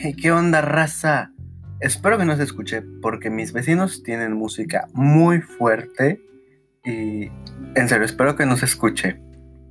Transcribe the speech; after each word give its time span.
¿Qué 0.00 0.32
onda, 0.32 0.62
raza? 0.62 1.30
Espero 1.78 2.16
que 2.16 2.24
no 2.24 2.34
se 2.34 2.44
escuche 2.44 2.82
porque 3.02 3.28
mis 3.28 3.52
vecinos 3.52 4.02
tienen 4.02 4.32
música 4.32 4.88
muy 4.94 5.42
fuerte 5.42 6.22
y 6.84 7.30
en 7.74 7.86
serio, 7.86 8.06
espero 8.06 8.34
que 8.34 8.46
no 8.46 8.56
se 8.56 8.64
escuche 8.64 9.20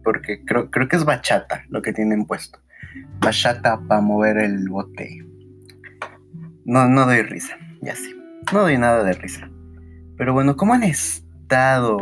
porque 0.04 0.46
creo, 0.46 0.70
creo 0.70 0.88
que 0.88 0.98
es 0.98 1.04
bachata 1.04 1.64
lo 1.70 1.82
que 1.82 1.94
tienen 1.94 2.26
puesto. 2.26 2.60
Bachata 3.20 3.82
para 3.88 4.02
mover 4.02 4.38
el 4.38 4.70
bote. 4.70 5.26
No, 6.64 6.88
no 6.88 7.08
doy 7.08 7.24
risa, 7.24 7.58
ya 7.82 7.96
sí. 7.96 8.16
No 8.54 8.62
doy 8.62 8.78
nada 8.78 9.04
de 9.04 9.14
risa. 9.14 9.50
Pero 10.16 10.34
bueno, 10.34 10.56
¿cómo 10.56 10.76
han 10.76 10.84
estado? 10.84 11.98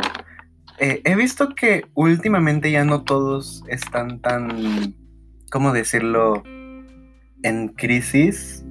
Eh, 0.78 1.00
he 1.04 1.14
visto 1.14 1.54
que 1.54 1.86
últimamente 1.94 2.70
ya 2.70 2.84
no 2.84 3.04
todos 3.04 3.64
están 3.68 4.20
tan, 4.20 4.94
¿cómo 5.50 5.72
decirlo? 5.72 6.42
En 7.42 7.68
crisis. 7.68 8.64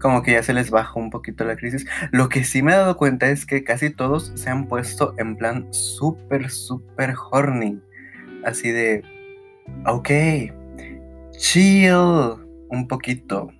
Como 0.00 0.22
que 0.22 0.32
ya 0.32 0.42
se 0.42 0.52
les 0.52 0.70
baja 0.70 0.98
un 0.98 1.10
poquito 1.10 1.44
la 1.44 1.56
crisis. 1.56 1.86
Lo 2.12 2.28
que 2.28 2.44
sí 2.44 2.62
me 2.62 2.72
he 2.72 2.76
dado 2.76 2.96
cuenta 2.96 3.30
es 3.30 3.46
que 3.46 3.64
casi 3.64 3.90
todos 3.90 4.32
se 4.34 4.50
han 4.50 4.66
puesto 4.66 5.14
en 5.18 5.36
plan 5.36 5.66
súper, 5.72 6.50
súper 6.50 7.14
horny. 7.30 7.80
Así 8.44 8.70
de, 8.70 9.02
ok, 9.86 10.10
chill 11.38 11.94
un 12.68 12.86
poquito. 12.88 13.50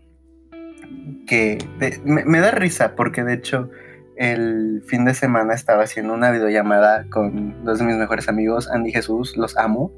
Que 1.26 1.58
me, 2.04 2.24
me 2.24 2.40
da 2.40 2.50
risa 2.50 2.94
porque 2.94 3.24
de 3.24 3.34
hecho 3.34 3.70
el 4.16 4.82
fin 4.86 5.04
de 5.04 5.14
semana 5.14 5.54
estaba 5.54 5.82
haciendo 5.82 6.14
una 6.14 6.30
videollamada 6.30 7.04
con 7.10 7.64
dos 7.64 7.78
de 7.78 7.84
mis 7.84 7.96
mejores 7.96 8.28
amigos, 8.28 8.70
Andy 8.70 8.92
Jesús, 8.92 9.36
los 9.36 9.56
amo. 9.56 9.92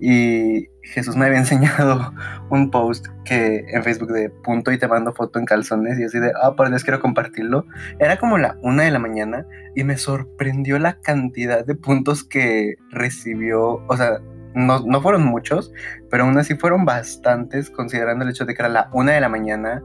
Y 0.00 0.68
Jesús 0.82 1.16
me 1.16 1.26
había 1.26 1.38
enseñado 1.44 2.12
un 2.50 2.70
post 2.70 3.06
que 3.24 3.64
en 3.68 3.82
Facebook 3.84 4.12
de 4.12 4.30
punto 4.30 4.72
y 4.72 4.78
te 4.78 4.88
mando 4.88 5.12
foto 5.12 5.38
en 5.38 5.44
calzones 5.44 5.98
y 5.98 6.04
así 6.04 6.18
de, 6.18 6.32
ah, 6.42 6.54
por 6.56 6.68
Dios, 6.68 6.84
quiero 6.84 7.00
compartirlo. 7.00 7.66
Era 7.98 8.16
como 8.16 8.38
la 8.38 8.56
una 8.62 8.84
de 8.84 8.90
la 8.90 8.98
mañana 8.98 9.46
y 9.74 9.84
me 9.84 9.96
sorprendió 9.96 10.78
la 10.78 11.00
cantidad 11.00 11.64
de 11.64 11.74
puntos 11.74 12.24
que 12.24 12.74
recibió. 12.90 13.84
O 13.88 13.96
sea, 13.96 14.20
no, 14.54 14.80
no 14.80 15.00
fueron 15.00 15.24
muchos, 15.24 15.72
pero 16.10 16.24
aún 16.24 16.38
así 16.38 16.56
fueron 16.56 16.84
bastantes 16.84 17.70
considerando 17.70 18.24
el 18.24 18.30
hecho 18.30 18.46
de 18.46 18.54
que 18.54 18.62
era 18.62 18.68
la 18.68 18.90
una 18.92 19.12
de 19.12 19.20
la 19.20 19.28
mañana 19.28 19.82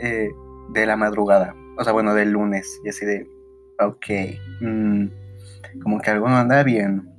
eh, 0.00 0.30
de 0.72 0.86
la 0.86 0.96
madrugada 0.96 1.54
o 1.80 1.84
sea, 1.84 1.94
bueno, 1.94 2.14
del 2.14 2.30
lunes, 2.30 2.78
y 2.84 2.90
así 2.90 3.06
de, 3.06 3.26
ok, 3.78 4.06
mm, 4.60 5.06
como 5.82 5.98
que 5.98 6.10
algo 6.10 6.28
no 6.28 6.36
anda 6.36 6.62
bien. 6.62 7.09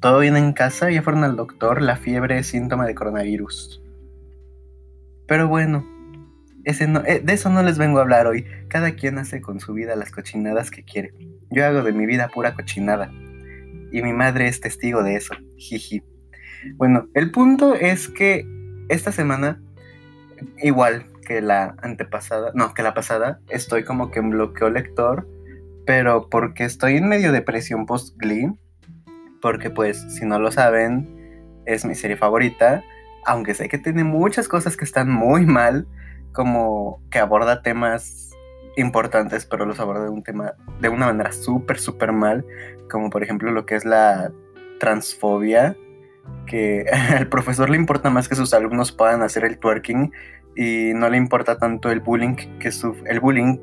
Todo 0.00 0.20
bien 0.20 0.36
en 0.36 0.52
casa, 0.52 0.90
ya 0.90 1.02
fueron 1.02 1.24
al 1.24 1.36
doctor, 1.36 1.82
la 1.82 1.96
fiebre 1.96 2.38
es 2.38 2.48
síntoma 2.48 2.86
de 2.86 2.94
coronavirus. 2.94 3.82
Pero 5.26 5.48
bueno, 5.48 5.84
eh, 6.64 7.20
de 7.22 7.32
eso 7.32 7.50
no 7.50 7.62
les 7.62 7.78
vengo 7.78 7.98
a 7.98 8.02
hablar 8.02 8.26
hoy. 8.26 8.46
Cada 8.68 8.92
quien 8.94 9.18
hace 9.18 9.40
con 9.40 9.60
su 9.60 9.74
vida 9.74 9.96
las 9.96 10.10
cochinadas 10.10 10.70
que 10.70 10.84
quiere. 10.84 11.12
Yo 11.50 11.64
hago 11.64 11.82
de 11.82 11.92
mi 11.92 12.06
vida 12.06 12.28
pura 12.28 12.54
cochinada. 12.54 13.10
Y 13.92 14.02
mi 14.02 14.12
madre 14.12 14.48
es 14.48 14.60
testigo 14.60 15.02
de 15.02 15.16
eso. 15.16 15.34
Jiji. 15.56 16.02
Bueno, 16.76 17.08
el 17.14 17.30
punto 17.30 17.74
es 17.74 18.08
que 18.08 18.46
esta 18.88 19.12
semana, 19.12 19.62
igual, 20.58 21.06
que 21.26 21.40
la 21.40 21.76
antepasada, 21.82 22.52
no, 22.54 22.74
que 22.74 22.82
la 22.82 22.94
pasada, 22.94 23.40
estoy 23.48 23.84
como 23.84 24.10
que 24.10 24.20
en 24.20 24.30
bloqueo 24.30 24.70
lector, 24.70 25.28
pero 25.86 26.28
porque 26.30 26.64
estoy 26.64 26.96
en 26.96 27.08
medio 27.08 27.32
de 27.32 27.42
presión 27.42 27.86
post-Glee, 27.86 28.52
porque 29.44 29.68
pues 29.68 30.00
si 30.08 30.24
no 30.24 30.38
lo 30.38 30.50
saben, 30.50 31.60
es 31.66 31.84
mi 31.84 31.94
serie 31.94 32.16
favorita, 32.16 32.82
aunque 33.26 33.52
sé 33.52 33.68
que 33.68 33.76
tiene 33.76 34.02
muchas 34.02 34.48
cosas 34.48 34.74
que 34.74 34.86
están 34.86 35.10
muy 35.10 35.44
mal, 35.44 35.86
como 36.32 37.02
que 37.10 37.18
aborda 37.18 37.60
temas 37.60 38.30
importantes, 38.78 39.44
pero 39.44 39.66
los 39.66 39.78
aborda 39.80 40.04
de 40.04 40.08
un 40.08 40.22
tema 40.22 40.54
de 40.80 40.88
una 40.88 41.04
manera 41.04 41.30
súper, 41.30 41.78
súper 41.78 42.12
mal, 42.12 42.46
como 42.90 43.10
por 43.10 43.22
ejemplo 43.22 43.52
lo 43.52 43.66
que 43.66 43.74
es 43.74 43.84
la 43.84 44.32
transfobia, 44.80 45.76
que 46.46 46.86
al 47.14 47.28
profesor 47.28 47.68
le 47.68 47.76
importa 47.76 48.08
más 48.08 48.30
que 48.30 48.36
sus 48.36 48.54
alumnos 48.54 48.92
puedan 48.92 49.20
hacer 49.20 49.44
el 49.44 49.58
twerking 49.58 50.10
y 50.56 50.92
no 50.94 51.10
le 51.10 51.18
importa 51.18 51.58
tanto 51.58 51.90
el 51.90 52.00
bullying 52.00 52.36
que 52.58 52.72
sufre, 52.72 53.10
el 53.10 53.20
bullying, 53.20 53.58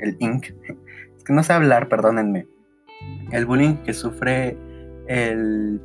el 0.00 0.16
ink, 0.20 0.46
es 1.18 1.22
que 1.22 1.34
no 1.34 1.42
sé 1.42 1.52
hablar, 1.52 1.90
perdónenme, 1.90 2.46
el 3.30 3.44
bullying 3.44 3.74
que 3.82 3.92
sufre 3.92 4.56
el 5.08 5.80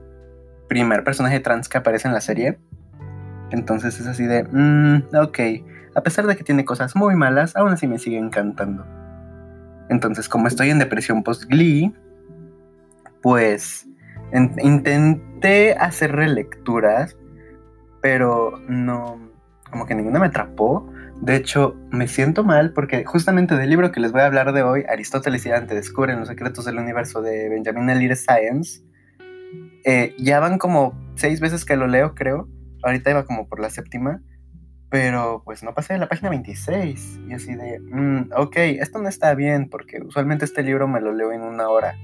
primer 0.67 1.03
personaje 1.03 1.39
trans 1.39 1.69
que 1.69 1.77
aparece 1.77 2.07
en 2.07 2.13
la 2.13 2.21
serie. 2.21 2.59
Entonces 3.51 3.99
es 3.99 4.07
así 4.07 4.25
de, 4.25 4.43
mm, 4.43 5.15
ok, 5.15 5.39
a 5.95 6.01
pesar 6.01 6.27
de 6.27 6.35
que 6.35 6.43
tiene 6.43 6.65
cosas 6.65 6.95
muy 6.95 7.15
malas, 7.15 7.55
aún 7.55 7.69
así 7.69 7.87
me 7.87 7.99
sigue 7.99 8.17
encantando. 8.17 8.85
Entonces, 9.89 10.29
como 10.29 10.47
estoy 10.47 10.69
en 10.69 10.79
depresión 10.79 11.23
post-Glee, 11.23 11.93
pues 13.21 13.87
intenté 14.33 15.73
hacer 15.73 16.13
relecturas, 16.13 17.15
pero 18.01 18.59
no, 18.67 19.19
como 19.69 19.85
que 19.85 19.95
ninguna 19.95 20.19
me 20.19 20.27
atrapó. 20.27 20.89
De 21.21 21.35
hecho, 21.35 21.75
me 21.91 22.07
siento 22.07 22.43
mal 22.43 22.73
porque 22.73 23.05
justamente 23.05 23.55
del 23.55 23.69
libro 23.69 23.91
que 23.91 23.99
les 23.99 24.11
voy 24.11 24.21
a 24.21 24.25
hablar 24.25 24.51
de 24.51 24.63
hoy, 24.63 24.83
Aristóteles 24.89 25.45
y 25.45 25.49
Dante 25.49 25.75
descubren 25.75 26.19
los 26.19 26.27
secretos 26.27 26.65
del 26.65 26.79
universo 26.79 27.21
de 27.21 27.49
Benjamin 27.49 27.89
Elliot 27.89 28.17
Science, 28.17 28.81
eh, 29.83 30.15
ya 30.17 30.39
van 30.39 30.57
como 30.57 30.93
seis 31.15 31.39
veces 31.39 31.65
que 31.65 31.75
lo 31.75 31.87
leo, 31.87 32.15
creo. 32.15 32.47
Ahorita 32.83 33.11
iba 33.11 33.25
como 33.25 33.47
por 33.47 33.59
la 33.59 33.69
séptima, 33.69 34.21
pero 34.89 35.41
pues 35.45 35.63
no 35.63 35.73
pasé 35.73 35.93
de 35.93 35.99
la 35.99 36.09
página 36.09 36.29
26. 36.29 37.21
Y 37.27 37.33
así 37.33 37.55
de, 37.55 37.79
mm, 37.79 38.31
ok, 38.35 38.57
esto 38.57 38.99
no 38.99 39.09
está 39.09 39.33
bien 39.35 39.69
porque 39.69 40.01
usualmente 40.01 40.45
este 40.45 40.63
libro 40.63 40.87
me 40.87 41.01
lo 41.01 41.13
leo 41.13 41.31
en 41.31 41.41
una 41.41 41.69
hora. 41.69 41.95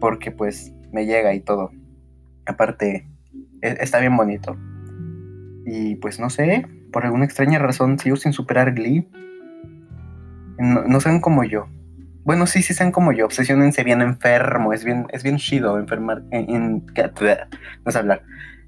Porque 0.00 0.30
pues 0.30 0.72
me 0.92 1.06
llega 1.06 1.34
y 1.34 1.40
todo. 1.40 1.70
Aparte, 2.46 3.06
e, 3.62 3.76
está 3.80 4.00
bien 4.00 4.16
bonito. 4.16 4.56
Y 5.66 5.96
pues 5.96 6.18
no 6.18 6.30
sé, 6.30 6.66
por 6.92 7.04
alguna 7.04 7.24
extraña 7.24 7.58
razón 7.58 7.98
sigo 7.98 8.16
sin 8.16 8.32
superar 8.32 8.72
Glee. 8.72 9.08
No, 10.58 11.00
sean 11.00 11.20
como 11.20 11.44
yo. 11.44 11.68
Bueno, 12.24 12.46
sí, 12.46 12.62
sí 12.62 12.74
sean 12.74 12.92
como 12.92 13.12
yo. 13.12 13.24
Obsesionense 13.26 13.82
bien 13.84 14.02
enfermo. 14.02 14.72
Es 14.72 14.84
bien, 14.84 15.06
es 15.10 15.22
bien 15.22 15.38
chido 15.38 15.78
enfermar. 15.78 16.22
En, 16.30 16.86
no 17.84 17.92
sé 17.92 17.98
hablar. 17.98 18.22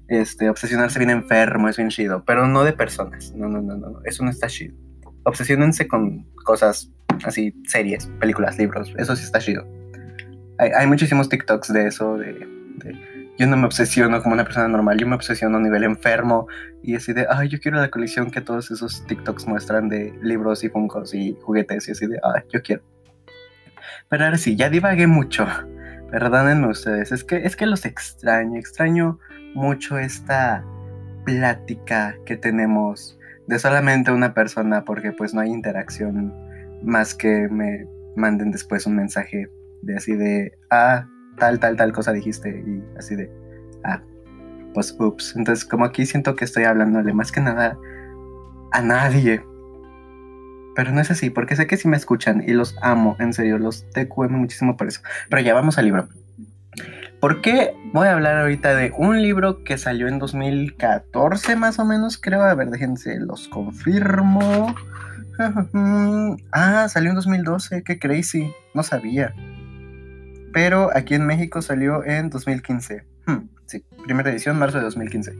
Este, 0.07 0.49
obsesionarse 0.49 0.99
bien 0.99 1.11
enfermo 1.11 1.69
es 1.69 1.77
bien 1.77 1.89
chido. 1.89 2.23
Pero 2.25 2.47
no 2.47 2.63
de 2.63 2.73
personas. 2.73 3.33
No, 3.35 3.47
no, 3.47 3.61
no, 3.61 3.77
no. 3.77 3.99
Eso 4.05 4.23
no 4.23 4.29
está 4.29 4.47
chido. 4.47 4.75
Obsesionense 5.23 5.87
con 5.87 6.25
cosas 6.43 6.91
así, 7.23 7.53
series, 7.67 8.07
películas, 8.19 8.57
libros. 8.57 8.93
Eso 8.97 9.15
sí 9.15 9.23
está 9.23 9.39
chido. 9.39 9.65
Hay, 10.57 10.71
hay 10.71 10.87
muchísimos 10.87 11.29
TikToks 11.29 11.71
de 11.73 11.87
eso, 11.87 12.17
de 12.17 12.47
yo 13.37 13.47
no 13.47 13.57
me 13.57 13.65
obsesiono 13.65 14.21
como 14.21 14.35
una 14.35 14.43
persona 14.43 14.67
normal, 14.67 14.97
yo 14.99 15.07
me 15.07 15.15
obsesiono 15.15 15.57
a 15.57 15.61
nivel 15.61 15.83
enfermo 15.83 16.47
y 16.83 16.95
así 16.95 17.13
de, 17.13 17.25
ay, 17.29 17.49
yo 17.49 17.59
quiero 17.59 17.77
la 17.77 17.89
colección 17.89 18.29
que 18.29 18.41
todos 18.41 18.69
esos 18.69 19.05
TikToks 19.07 19.47
muestran 19.47 19.89
de 19.89 20.13
libros 20.21 20.63
y 20.63 20.69
funcos 20.69 21.13
y 21.15 21.35
juguetes 21.41 21.87
y 21.87 21.91
así 21.91 22.05
de, 22.05 22.19
ay, 22.23 22.43
yo 22.51 22.61
quiero. 22.61 22.83
Pero 24.09 24.25
ahora 24.25 24.37
sí, 24.37 24.55
ya 24.55 24.69
divagué 24.69 25.07
mucho. 25.07 25.47
Perdónenme 26.11 26.67
ustedes, 26.67 27.11
es 27.11 27.23
que, 27.23 27.37
es 27.37 27.55
que 27.55 27.65
los 27.65 27.85
extraño, 27.85 28.59
extraño 28.59 29.19
mucho 29.55 29.97
esta 29.97 30.63
plática 31.25 32.15
que 32.25 32.37
tenemos 32.37 33.17
de 33.47 33.59
solamente 33.59 34.11
una 34.11 34.33
persona 34.33 34.85
porque 34.85 35.11
pues 35.11 35.33
no 35.33 35.41
hay 35.41 35.49
interacción 35.49 36.33
más 36.83 37.15
que 37.15 37.47
me 37.49 37.87
manden 38.15 38.51
después 38.51 38.85
un 38.85 38.95
mensaje 38.95 39.49
de 39.81 39.97
así 39.97 40.15
de, 40.15 40.57
ah, 40.69 41.07
tal, 41.37 41.59
tal, 41.59 41.75
tal 41.75 41.91
cosa 41.91 42.13
dijiste 42.13 42.63
y 42.65 42.83
así 42.97 43.15
de, 43.15 43.31
ah, 43.83 44.01
pues 44.73 44.95
ups. 44.99 45.35
Entonces 45.35 45.65
como 45.65 45.85
aquí 45.85 46.05
siento 46.05 46.35
que 46.35 46.45
estoy 46.45 46.63
hablándole 46.63 47.13
más 47.13 47.31
que 47.31 47.41
nada 47.41 47.77
a 48.71 48.81
nadie. 48.81 49.43
Pero 50.75 50.91
no 50.91 51.01
es 51.01 51.11
así, 51.11 51.29
porque 51.29 51.55
sé 51.55 51.67
que 51.67 51.77
si 51.77 51.87
me 51.87 51.97
escuchan 51.97 52.43
y 52.45 52.51
los 52.53 52.75
amo, 52.81 53.15
en 53.19 53.33
serio, 53.33 53.57
los 53.57 53.89
TQM 53.91 54.31
muchísimo 54.31 54.77
por 54.77 54.87
eso. 54.87 55.01
Pero 55.29 55.41
ya 55.41 55.53
vamos 55.53 55.77
al 55.77 55.85
libro. 55.85 56.07
¿Por 57.19 57.41
qué 57.41 57.73
voy 57.93 58.07
a 58.07 58.13
hablar 58.13 58.37
ahorita 58.37 58.75
de 58.75 58.91
un 58.97 59.21
libro 59.21 59.63
que 59.63 59.77
salió 59.77 60.07
en 60.07 60.19
2014 60.19 61.55
más 61.55 61.79
o 61.79 61.85
menos, 61.85 62.17
creo? 62.17 62.41
A 62.41 62.53
ver, 62.55 62.69
déjense, 62.69 63.19
los 63.19 63.47
confirmo. 63.47 64.75
ah, 66.51 66.87
salió 66.89 67.09
en 67.09 67.15
2012, 67.15 67.83
qué 67.83 67.99
crazy, 67.99 68.51
no 68.73 68.83
sabía 68.83 69.33
pero 70.53 70.95
aquí 70.95 71.15
en 71.15 71.25
México 71.25 71.61
salió 71.61 72.05
en 72.05 72.29
2015. 72.29 73.03
Hmm, 73.25 73.49
sí, 73.65 73.83
primera 74.05 74.29
edición, 74.29 74.57
marzo 74.57 74.77
de 74.77 74.83
2015. 74.85 75.33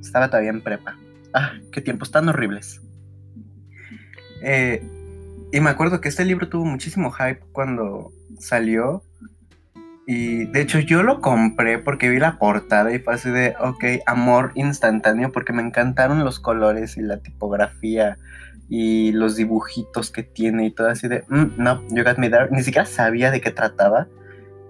Estaba 0.00 0.28
todavía 0.28 0.50
en 0.50 0.62
prepa. 0.62 0.96
Ah, 1.34 1.52
qué 1.72 1.80
tiempos 1.80 2.10
tan 2.10 2.28
horribles. 2.28 2.80
Eh, 4.42 4.82
y 5.52 5.60
me 5.60 5.70
acuerdo 5.70 6.00
que 6.00 6.08
este 6.08 6.24
libro 6.24 6.48
tuvo 6.48 6.64
muchísimo 6.64 7.10
hype 7.12 7.40
cuando 7.52 8.12
salió. 8.38 9.02
Y 10.06 10.46
de 10.46 10.62
hecho 10.62 10.80
yo 10.80 11.02
lo 11.02 11.20
compré 11.20 11.78
porque 11.78 12.08
vi 12.08 12.18
la 12.18 12.38
portada 12.38 12.92
y 12.92 12.98
fue 12.98 13.14
así 13.14 13.30
de, 13.30 13.54
ok, 13.60 13.84
amor 14.06 14.50
instantáneo 14.56 15.30
porque 15.30 15.52
me 15.52 15.62
encantaron 15.62 16.24
los 16.24 16.40
colores 16.40 16.96
y 16.96 17.02
la 17.02 17.18
tipografía 17.18 18.18
y 18.68 19.12
los 19.12 19.36
dibujitos 19.36 20.10
que 20.10 20.22
tiene 20.22 20.66
y 20.66 20.70
todo 20.70 20.88
así 20.88 21.06
de, 21.06 21.24
mm, 21.28 21.52
no, 21.56 21.82
you 21.90 22.02
got 22.02 22.18
me 22.18 22.30
there. 22.30 22.48
Ni 22.50 22.62
siquiera 22.62 22.86
sabía 22.86 23.30
de 23.30 23.40
qué 23.40 23.50
trataba. 23.50 24.08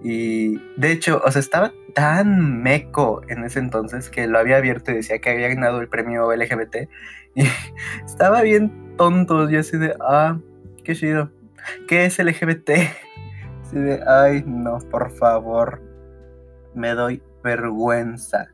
Y 0.03 0.57
de 0.75 0.91
hecho, 0.91 1.21
o 1.25 1.31
sea, 1.31 1.39
estaba 1.39 1.73
tan 1.95 2.61
meco 2.61 3.21
en 3.29 3.45
ese 3.45 3.59
entonces 3.59 4.09
que 4.09 4.27
lo 4.27 4.37
había 4.37 4.57
abierto 4.57 4.91
y 4.91 4.95
decía 4.95 5.19
que 5.19 5.29
había 5.29 5.47
ganado 5.47 5.79
el 5.79 5.87
premio 5.87 6.31
LGBT. 6.33 6.75
Y 7.35 7.47
estaba 8.05 8.43
bien 8.43 8.95
tonto. 8.95 9.49
Yo 9.49 9.61
así 9.61 9.75
de, 9.75 9.95
ah, 10.01 10.37
qué 10.83 10.93
chido. 10.93 11.31
¿Qué 11.87 12.05
es 12.05 12.19
LGBT? 12.19 12.69
Así 13.63 13.79
de, 13.79 14.03
ay, 14.05 14.43
no, 14.45 14.77
por 14.91 15.09
favor. 15.09 15.81
Me 16.75 16.93
doy 16.93 17.23
vergüenza. 17.43 18.49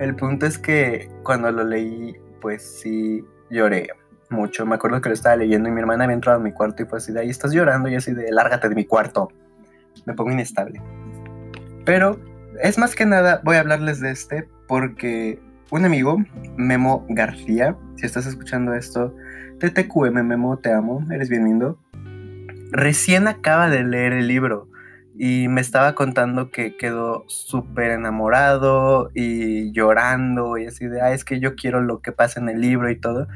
El 0.00 0.16
punto 0.16 0.44
es 0.44 0.58
que 0.58 1.08
cuando 1.22 1.52
lo 1.52 1.62
leí, 1.62 2.16
pues 2.40 2.80
sí 2.80 3.24
lloré 3.48 3.86
mucho. 4.28 4.66
Me 4.66 4.74
acuerdo 4.74 5.00
que 5.00 5.10
lo 5.10 5.14
estaba 5.14 5.36
leyendo 5.36 5.68
y 5.68 5.72
mi 5.72 5.80
hermana 5.80 6.02
había 6.02 6.14
entrado 6.14 6.40
a 6.40 6.42
mi 6.42 6.50
cuarto 6.50 6.82
y 6.82 6.86
fue 6.86 6.98
así 6.98 7.12
de, 7.12 7.20
ahí 7.20 7.30
estás 7.30 7.52
llorando 7.52 7.88
y 7.88 7.94
así 7.94 8.12
de, 8.12 8.32
lárgate 8.32 8.68
de 8.68 8.74
mi 8.74 8.86
cuarto 8.86 9.28
me 10.06 10.14
pongo 10.14 10.32
inestable. 10.32 10.80
Pero 11.84 12.18
es 12.62 12.78
más 12.78 12.94
que 12.94 13.06
nada, 13.06 13.40
voy 13.44 13.56
a 13.56 13.60
hablarles 13.60 14.00
de 14.00 14.10
este 14.10 14.48
porque 14.66 15.38
un 15.70 15.84
amigo, 15.84 16.24
Memo 16.56 17.04
García, 17.08 17.76
si 17.96 18.06
estás 18.06 18.26
escuchando 18.26 18.74
esto, 18.74 19.14
TTQM 19.58 20.22
Memo, 20.22 20.58
te 20.58 20.72
amo, 20.72 21.04
eres 21.10 21.28
bien 21.28 21.44
lindo. 21.44 21.78
Recién 22.70 23.28
acaba 23.28 23.68
de 23.68 23.84
leer 23.84 24.12
el 24.12 24.28
libro 24.28 24.68
y 25.16 25.48
me 25.48 25.60
estaba 25.60 25.94
contando 25.94 26.50
que 26.50 26.76
quedó 26.76 27.24
súper 27.28 27.92
enamorado 27.92 29.10
y 29.14 29.72
llorando 29.72 30.58
y 30.58 30.66
así 30.66 30.86
de, 30.86 31.00
ah, 31.00 31.12
es 31.12 31.24
que 31.24 31.38
yo 31.38 31.54
quiero 31.54 31.80
lo 31.80 32.00
que 32.00 32.12
pasa 32.12 32.40
en 32.40 32.48
el 32.48 32.60
libro 32.60 32.90
y 32.90 32.96
todo. 32.96 33.28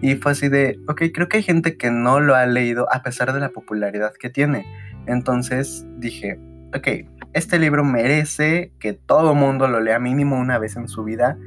Y 0.00 0.16
fue 0.16 0.32
así 0.32 0.48
de, 0.48 0.78
ok, 0.88 1.02
creo 1.12 1.28
que 1.28 1.38
hay 1.38 1.42
gente 1.42 1.76
que 1.76 1.90
no 1.90 2.20
lo 2.20 2.34
ha 2.34 2.46
leído 2.46 2.86
a 2.92 3.02
pesar 3.02 3.32
de 3.32 3.40
la 3.40 3.50
popularidad 3.50 4.14
que 4.14 4.30
tiene. 4.30 4.66
Entonces 5.06 5.86
dije, 5.98 6.38
ok, 6.74 6.88
este 7.32 7.58
libro 7.58 7.84
merece 7.84 8.72
que 8.78 8.92
todo 8.92 9.34
mundo 9.34 9.68
lo 9.68 9.80
lea 9.80 9.98
mínimo 9.98 10.38
una 10.38 10.58
vez 10.58 10.76
en 10.76 10.88
su 10.88 11.04
vida, 11.04 11.38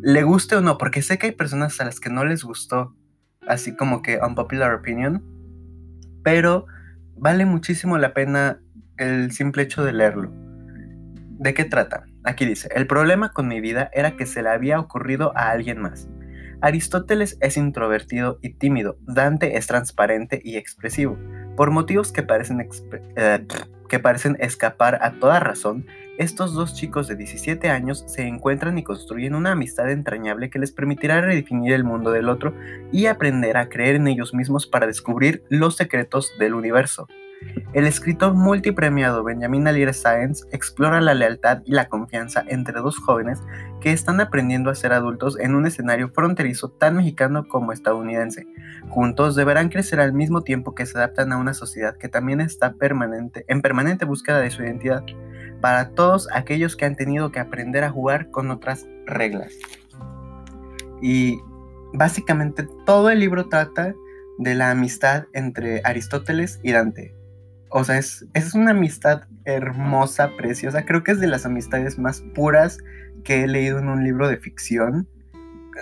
le 0.00 0.22
guste 0.22 0.56
o 0.56 0.60
no, 0.60 0.78
porque 0.78 1.02
sé 1.02 1.18
que 1.18 1.26
hay 1.26 1.32
personas 1.32 1.80
a 1.80 1.84
las 1.84 2.00
que 2.00 2.10
no 2.10 2.24
les 2.24 2.44
gustó, 2.44 2.94
así 3.46 3.74
como 3.74 4.02
que 4.02 4.18
unpopular 4.18 4.74
opinion, 4.74 5.24
pero 6.22 6.66
vale 7.16 7.46
muchísimo 7.46 7.98
la 7.98 8.14
pena 8.14 8.60
el 8.96 9.32
simple 9.32 9.62
hecho 9.62 9.84
de 9.84 9.92
leerlo. 9.92 10.30
¿De 11.38 11.54
qué 11.54 11.64
trata? 11.64 12.04
Aquí 12.24 12.44
dice, 12.44 12.68
el 12.74 12.86
problema 12.86 13.32
con 13.32 13.48
mi 13.48 13.60
vida 13.60 13.90
era 13.92 14.16
que 14.16 14.26
se 14.26 14.42
le 14.42 14.50
había 14.50 14.78
ocurrido 14.78 15.36
a 15.36 15.50
alguien 15.50 15.80
más. 15.80 16.08
Aristóteles 16.60 17.38
es 17.40 17.56
introvertido 17.56 18.38
y 18.42 18.54
tímido, 18.54 18.98
Dante 19.02 19.56
es 19.56 19.66
transparente 19.66 20.40
y 20.44 20.56
expresivo. 20.56 21.16
Por 21.58 21.72
motivos 21.72 22.12
que 22.12 22.22
parecen, 22.22 22.68
eh, 23.16 23.44
que 23.88 23.98
parecen 23.98 24.36
escapar 24.38 25.00
a 25.02 25.18
toda 25.18 25.40
razón, 25.40 25.86
estos 26.16 26.54
dos 26.54 26.72
chicos 26.74 27.08
de 27.08 27.16
17 27.16 27.68
años 27.68 28.04
se 28.06 28.28
encuentran 28.28 28.78
y 28.78 28.84
construyen 28.84 29.34
una 29.34 29.50
amistad 29.50 29.90
entrañable 29.90 30.50
que 30.50 30.60
les 30.60 30.70
permitirá 30.70 31.20
redefinir 31.20 31.72
el 31.72 31.82
mundo 31.82 32.12
del 32.12 32.28
otro 32.28 32.54
y 32.92 33.06
aprender 33.06 33.56
a 33.56 33.68
creer 33.68 33.96
en 33.96 34.06
ellos 34.06 34.34
mismos 34.34 34.68
para 34.68 34.86
descubrir 34.86 35.42
los 35.48 35.74
secretos 35.74 36.32
del 36.38 36.54
universo. 36.54 37.08
El 37.74 37.86
escritor 37.86 38.32
multipremiado 38.32 39.22
Benjamin 39.22 39.68
Alire 39.68 39.92
Sáenz 39.92 40.46
explora 40.52 41.02
la 41.02 41.12
lealtad 41.12 41.60
y 41.66 41.72
la 41.72 41.88
confianza 41.88 42.42
entre 42.48 42.80
dos 42.80 42.98
jóvenes 42.98 43.42
que 43.80 43.92
están 43.92 44.20
aprendiendo 44.22 44.70
a 44.70 44.74
ser 44.74 44.94
adultos 44.94 45.38
en 45.38 45.54
un 45.54 45.66
escenario 45.66 46.08
fronterizo 46.08 46.70
tan 46.70 46.96
mexicano 46.96 47.46
como 47.46 47.72
estadounidense. 47.72 48.46
Juntos 48.88 49.36
deberán 49.36 49.68
crecer 49.68 50.00
al 50.00 50.14
mismo 50.14 50.40
tiempo 50.42 50.74
que 50.74 50.86
se 50.86 50.96
adaptan 50.96 51.30
a 51.30 51.36
una 51.36 51.52
sociedad 51.52 51.96
que 51.96 52.08
también 52.08 52.40
está 52.40 52.72
permanente, 52.72 53.44
en 53.48 53.60
permanente 53.60 54.06
búsqueda 54.06 54.40
de 54.40 54.50
su 54.50 54.62
identidad, 54.62 55.04
para 55.60 55.90
todos 55.90 56.26
aquellos 56.32 56.74
que 56.74 56.86
han 56.86 56.96
tenido 56.96 57.32
que 57.32 57.40
aprender 57.40 57.84
a 57.84 57.90
jugar 57.90 58.30
con 58.30 58.50
otras 58.50 58.86
reglas. 59.04 59.52
Y 61.02 61.38
básicamente 61.92 62.66
todo 62.86 63.10
el 63.10 63.20
libro 63.20 63.48
trata 63.48 63.94
de 64.38 64.54
la 64.54 64.70
amistad 64.70 65.26
entre 65.34 65.82
Aristóteles 65.84 66.60
y 66.62 66.72
Dante 66.72 67.17
o 67.70 67.84
sea, 67.84 67.98
es, 67.98 68.26
es 68.34 68.54
una 68.54 68.72
amistad 68.72 69.22
hermosa, 69.44 70.30
preciosa. 70.36 70.84
Creo 70.84 71.02
que 71.02 71.12
es 71.12 71.20
de 71.20 71.26
las 71.26 71.46
amistades 71.46 71.98
más 71.98 72.22
puras 72.34 72.78
que 73.24 73.42
he 73.42 73.48
leído 73.48 73.78
en 73.78 73.88
un 73.88 74.04
libro 74.04 74.28
de 74.28 74.36
ficción. 74.36 75.08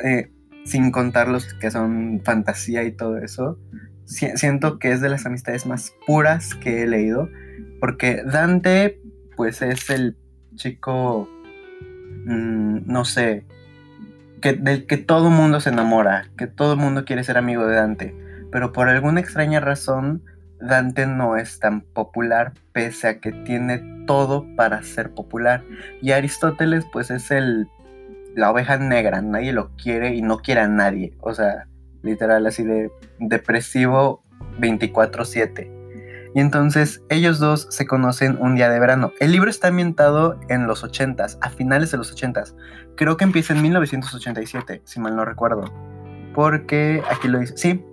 Eh, 0.05 0.31
sin 0.67 0.91
contar 0.91 1.29
los 1.29 1.55
que 1.55 1.71
son 1.71 2.21
fantasía 2.25 2.83
y 2.85 2.93
todo 2.93 3.19
eso. 3.19 3.59
siento 4.05 4.79
que 4.79 4.93
es 4.93 5.01
de 5.01 5.09
las 5.09 5.27
amistades 5.27 5.67
más 5.67 5.95
puras 6.07 6.55
que 6.55 6.83
he 6.83 6.87
leído. 6.87 7.31
Porque 7.81 8.23
Dante, 8.25 9.01
pues 9.37 9.63
es 9.63 9.89
el 9.91 10.17
chico, 10.57 11.29
mm, 12.25 12.81
no 12.87 13.05
sé, 13.05 13.45
que, 14.41 14.55
del 14.55 14.87
que 14.87 14.97
todo 14.97 15.31
mundo 15.31 15.61
se 15.61 15.71
enamora, 15.71 16.31
que 16.37 16.47
todo 16.47 16.77
mundo 16.77 17.05
quiere 17.05 17.25
ser 17.25 17.39
amigo 17.39 17.67
de 17.67 17.77
Dante. 17.77 18.15
Pero 18.51 18.73
por 18.73 18.89
alguna 18.89 19.21
extraña 19.21 19.61
razón, 19.61 20.23
Dante 20.61 21.07
no 21.07 21.37
es 21.37 21.59
tan 21.59 21.83
popular 21.83 22.55
pese 22.73 23.09
a 23.09 23.21
que 23.21 23.33
tiene 23.33 23.83
todo 24.07 24.47
para 24.57 24.83
ser 24.83 25.13
popular. 25.13 25.63
Y 26.03 26.13
Aristóteles 26.13 26.85
pues 26.93 27.11
es 27.11 27.31
el 27.31 27.69
la 28.37 28.51
oveja 28.51 28.77
negra, 28.77 29.23
nadie 29.23 29.53
lo 29.53 29.71
quiere 29.77 30.15
y 30.15 30.23
no 30.23 30.39
quiere 30.39 30.61
a 30.61 30.69
nadie. 30.69 31.15
O 31.21 31.33
sea, 31.33 31.67
literal 32.03 32.47
así 32.47 32.63
de 32.63 32.93
depresivo 33.19 34.23
24/7. 34.61 35.73
Y 36.35 36.41
entonces 36.41 37.03
ellos 37.09 37.39
dos 37.39 37.67
se 37.71 37.87
conocen 37.87 38.37
un 38.39 38.57
día 38.57 38.69
de 38.69 38.79
verano. 38.79 39.11
El 39.21 39.33
libro 39.33 39.49
está 39.49 39.69
ambientado 39.69 40.39
en 40.51 40.67
los 40.67 40.85
80s, 40.85 41.39
a 41.41 41.49
finales 41.49 41.91
de 41.91 41.97
los 41.97 42.15
80s. 42.15 42.55
Creo 42.95 43.17
que 43.17 43.25
empieza 43.25 43.55
en 43.55 43.63
1987, 43.63 44.83
si 44.85 45.01
mal 45.01 45.17
no 45.17 45.25
recuerdo. 45.25 45.65
Porque 46.35 47.03
aquí 47.11 47.29
lo 47.29 47.39
dice. 47.39 47.57
Sí, 47.57 47.87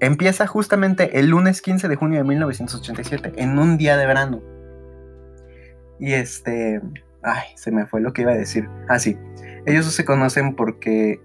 Empieza 0.00 0.46
justamente 0.46 1.18
el 1.18 1.28
lunes 1.28 1.62
15 1.62 1.88
de 1.88 1.96
junio 1.96 2.18
de 2.18 2.24
1987, 2.24 3.32
en 3.36 3.58
un 3.58 3.76
día 3.76 3.96
de 3.96 4.06
verano. 4.06 4.42
Y 5.98 6.12
este... 6.12 6.80
Ay, 7.22 7.48
se 7.56 7.70
me 7.70 7.86
fue 7.86 8.00
lo 8.00 8.12
que 8.12 8.22
iba 8.22 8.32
a 8.32 8.36
decir. 8.36 8.68
Ah, 8.88 8.98
sí. 8.98 9.16
Ellos 9.64 9.86
se 9.86 10.04
conocen 10.04 10.54
porque 10.54 11.20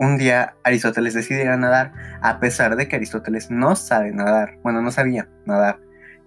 un 0.00 0.18
día 0.18 0.56
Aristóteles 0.64 1.14
decide 1.14 1.42
ir 1.42 1.48
a 1.48 1.56
nadar, 1.56 1.92
a 2.22 2.40
pesar 2.40 2.74
de 2.76 2.88
que 2.88 2.96
Aristóteles 2.96 3.50
no 3.50 3.76
sabe 3.76 4.12
nadar. 4.12 4.58
Bueno, 4.62 4.82
no 4.82 4.90
sabía 4.90 5.28
nadar. 5.46 5.78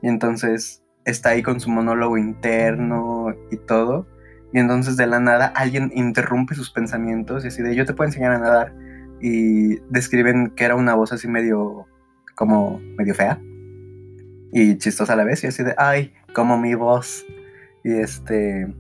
Y 0.02 0.08
entonces 0.08 0.82
está 1.06 1.30
ahí 1.30 1.44
con 1.44 1.60
su 1.60 1.70
monólogo 1.70 2.18
interno 2.18 3.34
y 3.52 3.58
todo. 3.58 4.08
Y 4.54 4.60
entonces 4.60 4.98
de 4.98 5.08
la 5.08 5.20
nada 5.20 5.48
alguien 5.48 5.92
interrumpe 5.96 6.56
sus 6.56 6.72
pensamientos 6.72 7.46
y 7.46 7.48
así 7.48 7.64
yo 7.76 7.86
te 7.86 7.94
puedo 7.94 8.08
enseñar 8.08 8.34
a 8.34 8.40
nadar 8.40 8.74
y 9.22 9.78
describen 9.90 10.52
que 10.52 10.66
era 10.66 10.76
una 10.76 10.96
voz 10.96 11.12
así 11.12 11.28
medio, 11.28 11.88
como 12.36 12.80
medio 12.98 13.14
fea 13.14 13.40
y 14.52 14.78
chistosa 14.78 15.14
a 15.14 15.16
la 15.16 15.24
vez 15.24 15.44
y 15.44 15.48
así 15.48 15.64
de, 15.64 15.76
ay, 15.78 16.14
como 16.34 16.58
mi 16.58 16.76
voz. 16.76 17.26
Y 17.84 17.94
este, 17.94 18.74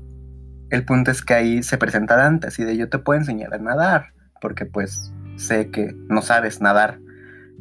el 0.69 0.85
punto 0.85 1.11
es 1.11 1.21
que 1.21 1.33
ahí 1.33 1.63
se 1.63 1.77
presenta 1.77 2.15
Dante, 2.15 2.47
así 2.47 2.63
de 2.63 2.77
yo 2.77 2.89
te 2.89 2.99
puedo 2.99 3.19
enseñar 3.19 3.53
a 3.53 3.57
nadar, 3.57 4.13
porque 4.41 4.65
pues 4.65 5.13
sé 5.37 5.69
que 5.69 5.95
no 6.09 6.21
sabes 6.21 6.61
nadar. 6.61 6.99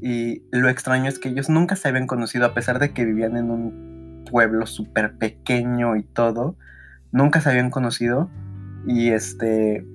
Y 0.03 0.43
lo 0.51 0.69
extraño 0.69 1.09
es 1.09 1.19
que 1.19 1.29
ellos 1.29 1.49
nunca 1.51 1.77
se 1.77 1.89
habían 1.89 2.07
conocido, 2.07 2.47
a 2.47 2.55
pesar 2.55 2.79
de 2.79 2.93
que 2.93 3.05
vivían 3.05 3.37
en 3.37 3.51
un 3.51 4.25
pueblo 4.31 4.67
súper 4.67 5.19
pequeño 5.19 5.97
y 5.97 6.03
todo, 6.03 6.57
nunca 7.13 7.41
se 7.41 7.51
habían 7.51 7.71
conocido. 7.71 8.31
Y 8.87 9.11
este, 9.11 9.87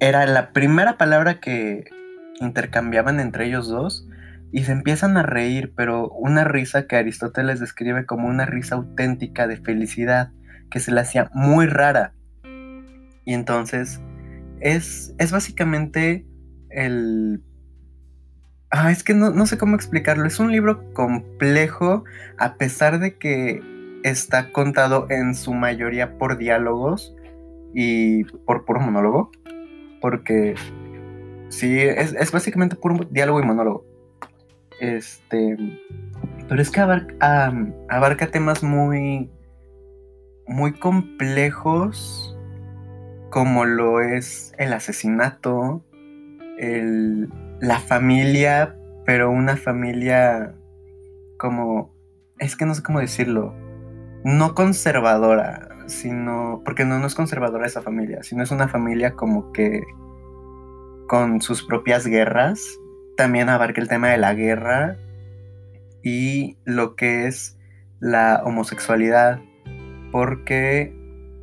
era 0.00 0.26
la 0.26 0.52
primera 0.52 0.98
palabra 0.98 1.40
que 1.40 1.84
intercambiaban 2.40 3.20
entre 3.20 3.46
ellos 3.46 3.68
dos 3.68 4.06
y 4.52 4.64
se 4.64 4.72
empiezan 4.72 5.16
a 5.16 5.22
reír, 5.22 5.72
pero 5.76 6.08
una 6.10 6.44
risa 6.44 6.86
que 6.86 6.96
Aristóteles 6.96 7.60
describe 7.60 8.06
como 8.06 8.28
una 8.28 8.46
risa 8.46 8.76
auténtica 8.76 9.46
de 9.46 9.56
felicidad, 9.56 10.30
que 10.70 10.80
se 10.80 10.92
le 10.92 11.00
hacía 11.00 11.30
muy 11.34 11.66
rara. 11.66 12.14
Y 13.24 13.34
entonces 13.34 14.00
es, 14.60 15.14
es 15.18 15.32
básicamente 15.32 16.26
el... 16.70 17.42
Ah, 18.70 18.90
es 18.90 19.02
que 19.02 19.14
no, 19.14 19.30
no 19.30 19.46
sé 19.46 19.58
cómo 19.58 19.76
explicarlo. 19.76 20.26
Es 20.26 20.38
un 20.38 20.52
libro 20.52 20.92
complejo 20.92 22.04
a 22.38 22.54
pesar 22.54 22.98
de 22.98 23.16
que 23.16 23.60
está 24.02 24.52
contado 24.52 25.06
en 25.10 25.34
su 25.34 25.54
mayoría 25.54 26.18
por 26.18 26.36
diálogos 26.36 27.14
y 27.74 28.24
por 28.24 28.64
puro 28.64 28.80
monólogo 28.80 29.30
porque 30.00 30.54
sí, 31.48 31.78
es, 31.80 32.32
básicamente 32.32 32.76
puro 32.76 33.06
diálogo 33.10 33.40
y 33.40 33.44
monólogo. 33.44 33.84
Este, 34.80 35.56
pero 36.48 36.60
es 36.60 36.70
que 36.70 36.80
abarca, 36.80 37.52
abarca 37.88 38.26
temas 38.28 38.62
muy, 38.62 39.30
muy 40.46 40.72
complejos 40.72 42.36
como 43.30 43.64
lo 43.64 44.00
es 44.00 44.54
el 44.58 44.72
asesinato, 44.72 45.84
el, 46.58 47.28
la 47.60 47.80
familia, 47.80 48.76
pero 49.04 49.30
una 49.30 49.56
familia 49.56 50.54
como, 51.38 51.94
es 52.38 52.56
que 52.56 52.66
no 52.66 52.74
sé 52.74 52.82
cómo 52.82 53.00
decirlo, 53.00 53.54
no 54.24 54.54
conservadora, 54.54 55.68
sino, 55.86 56.62
porque 56.64 56.84
no, 56.84 56.98
no 56.98 57.06
es 57.06 57.14
conservadora 57.14 57.66
esa 57.66 57.82
familia, 57.82 58.22
sino 58.22 58.42
es 58.42 58.50
una 58.50 58.68
familia 58.68 59.12
como 59.14 59.52
que 59.52 59.82
con 61.08 61.40
sus 61.40 61.64
propias 61.64 62.06
guerras, 62.06 62.60
también 63.16 63.48
abarca 63.48 63.80
el 63.80 63.88
tema 63.88 64.08
de 64.08 64.18
la 64.18 64.34
guerra 64.34 64.96
y 66.02 66.58
lo 66.64 66.96
que 66.96 67.26
es 67.26 67.58
la 68.00 68.42
homosexualidad, 68.44 69.40
porque 70.12 70.94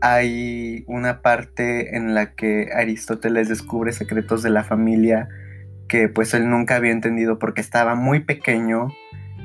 hay 0.01 0.83
una 0.88 1.21
parte 1.21 1.95
en 1.95 2.13
la 2.13 2.35
que 2.35 2.69
Aristóteles 2.75 3.47
descubre 3.47 3.93
secretos 3.93 4.43
de 4.43 4.50
la 4.50 4.63
familia 4.63 5.29
que 5.88 6.09
pues 6.09 6.33
él 6.33 6.50
nunca 6.50 6.75
había 6.75 6.91
entendido 6.91 7.39
porque 7.39 7.62
estaba 7.62 7.95
muy 7.95 8.19
pequeño 8.19 8.89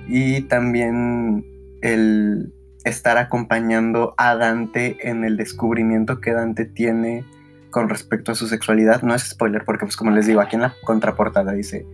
y 0.09 0.43
también 0.43 1.45
el 1.83 2.53
estar 2.85 3.19
acompañando 3.19 4.15
a 4.17 4.37
Dante 4.37 4.97
en 5.09 5.25
el 5.25 5.37
descubrimiento 5.37 6.21
que 6.21 6.33
Dante 6.33 6.65
tiene 6.65 7.25
con 7.71 7.89
respecto 7.89 8.33
a 8.33 8.35
su 8.35 8.47
sexualidad. 8.47 9.03
No 9.03 9.15
es 9.15 9.23
spoiler 9.23 9.65
porque 9.65 9.85
pues 9.85 9.97
como 9.97 10.11
les 10.11 10.27
digo, 10.27 10.41
aquí 10.41 10.57
en 10.57 10.63
la 10.63 10.75
contraportada 10.85 11.53
dice 11.53 11.87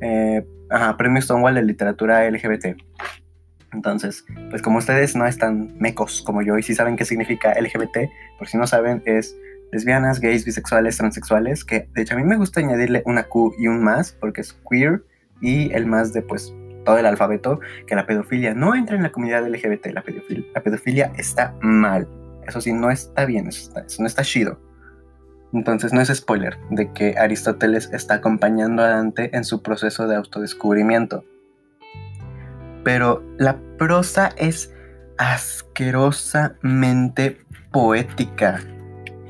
eh, 0.00 0.44
Premio 0.96 1.22
Stonewall 1.22 1.54
de 1.54 1.62
Literatura 1.62 2.28
LGBT. 2.28 2.76
Entonces, 3.72 4.24
pues 4.50 4.62
como 4.62 4.78
ustedes 4.78 5.14
no 5.14 5.26
están 5.26 5.76
mecos 5.78 6.22
como 6.22 6.42
yo 6.42 6.58
y 6.58 6.62
sí 6.62 6.74
saben 6.74 6.96
qué 6.96 7.04
significa 7.04 7.54
LGBT, 7.54 8.10
por 8.38 8.48
si 8.48 8.58
no 8.58 8.66
saben, 8.66 9.00
es 9.04 9.36
lesbianas, 9.70 10.20
gays, 10.20 10.44
bisexuales, 10.44 10.96
transexuales, 10.96 11.64
que 11.64 11.88
de 11.94 12.02
hecho 12.02 12.14
a 12.14 12.18
mí 12.18 12.24
me 12.24 12.36
gusta 12.36 12.58
añadirle 12.58 13.02
una 13.06 13.24
Q 13.24 13.54
y 13.58 13.68
un 13.68 13.82
más, 13.82 14.10
porque 14.10 14.40
es 14.40 14.52
queer 14.68 15.04
y 15.40 15.72
el 15.72 15.86
más 15.86 16.12
de 16.12 16.22
pues 16.22 16.52
todo 16.84 16.98
el 16.98 17.06
alfabeto, 17.06 17.60
que 17.86 17.94
la 17.94 18.06
pedofilia 18.06 18.54
no 18.54 18.74
entra 18.74 18.96
en 18.96 19.02
la 19.02 19.12
comunidad 19.12 19.46
LGBT, 19.46 19.86
la 19.92 20.02
pedofilia, 20.02 20.44
la 20.54 20.62
pedofilia 20.62 21.12
está 21.16 21.54
mal, 21.60 22.08
eso 22.46 22.60
sí, 22.60 22.72
no 22.72 22.90
está 22.90 23.26
bien, 23.26 23.48
eso, 23.48 23.70
no 23.98 24.06
está 24.06 24.22
chido. 24.22 24.58
Entonces 25.52 25.92
no 25.92 26.00
es 26.00 26.08
spoiler 26.14 26.56
de 26.70 26.92
que 26.92 27.18
Aristóteles 27.18 27.90
está 27.92 28.14
acompañando 28.14 28.82
a 28.82 28.88
Dante 28.88 29.36
en 29.36 29.44
su 29.44 29.62
proceso 29.62 30.06
de 30.06 30.14
autodescubrimiento 30.14 31.24
pero 32.82 33.22
la 33.38 33.56
prosa 33.78 34.30
es 34.36 34.74
asquerosamente 35.18 37.38
poética. 37.70 38.60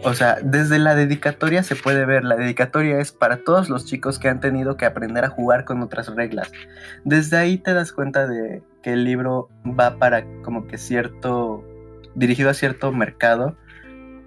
O 0.02 0.14
sea, 0.14 0.38
desde 0.42 0.78
la 0.78 0.94
dedicatoria 0.94 1.62
se 1.62 1.76
puede 1.76 2.06
ver, 2.06 2.24
la 2.24 2.36
dedicatoria 2.36 3.00
es 3.00 3.12
para 3.12 3.44
todos 3.44 3.68
los 3.68 3.84
chicos 3.84 4.18
que 4.18 4.28
han 4.28 4.40
tenido 4.40 4.78
que 4.78 4.86
aprender 4.86 5.24
a 5.24 5.28
jugar 5.28 5.66
con 5.66 5.82
otras 5.82 6.08
reglas. 6.14 6.50
Desde 7.04 7.36
ahí 7.36 7.58
te 7.58 7.74
das 7.74 7.92
cuenta 7.92 8.26
de 8.26 8.62
que 8.82 8.94
el 8.94 9.04
libro 9.04 9.50
va 9.66 9.98
para 9.98 10.24
como 10.42 10.66
que 10.66 10.78
cierto, 10.78 11.62
dirigido 12.14 12.48
a 12.48 12.54
cierto 12.54 12.92
mercado, 12.92 13.58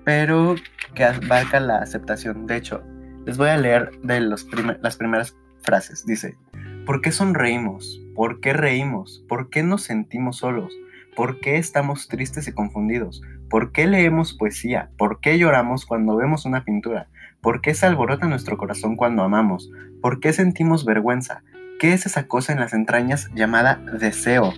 pero 0.04 0.56
que 0.94 1.06
abarca 1.06 1.60
la 1.60 1.78
aceptación. 1.78 2.46
De 2.46 2.58
hecho, 2.58 2.84
les 3.26 3.38
voy 3.38 3.50
a 3.50 3.58
leer 3.58 4.00
de 4.04 4.22
los 4.22 4.46
las 4.82 4.96
primeras 4.96 5.36
frases. 5.64 6.06
Dice, 6.06 6.38
¿por 6.86 7.02
qué 7.02 7.12
sonreímos? 7.12 8.00
¿Por 8.14 8.42
qué 8.42 8.54
reímos? 8.54 9.26
¿Por 9.28 9.50
qué 9.50 9.64
nos 9.64 9.82
sentimos 9.82 10.38
solos? 10.38 10.72
¿Por 11.16 11.40
qué 11.40 11.58
estamos 11.58 12.08
tristes 12.08 12.48
y 12.48 12.54
confundidos? 12.54 13.22
¿Por 13.54 13.72
qué 13.72 13.86
leemos 13.86 14.34
poesía? 14.34 14.90
¿Por 14.98 15.20
qué 15.20 15.38
lloramos 15.38 15.86
cuando 15.86 16.16
vemos 16.16 16.48
una 16.48 16.66
pintura? 16.66 17.08
¿Por 17.40 17.62
qué 17.62 17.76
se 17.76 17.86
alborota 17.86 18.26
nuestro 18.26 18.58
corazón 18.58 18.96
cuando 18.96 19.22
amamos? 19.22 19.70
¿Por 20.02 20.20
qué 20.20 20.34
sentimos 20.34 20.86
vergüenza? 20.86 21.44
¿Qué 21.80 21.94
es 21.94 22.08
esa 22.08 22.26
cosa 22.26 22.52
en 22.52 22.60
las 22.60 22.74
entrañas 22.74 23.30
llamada 23.36 23.76
deseo? 24.00 24.56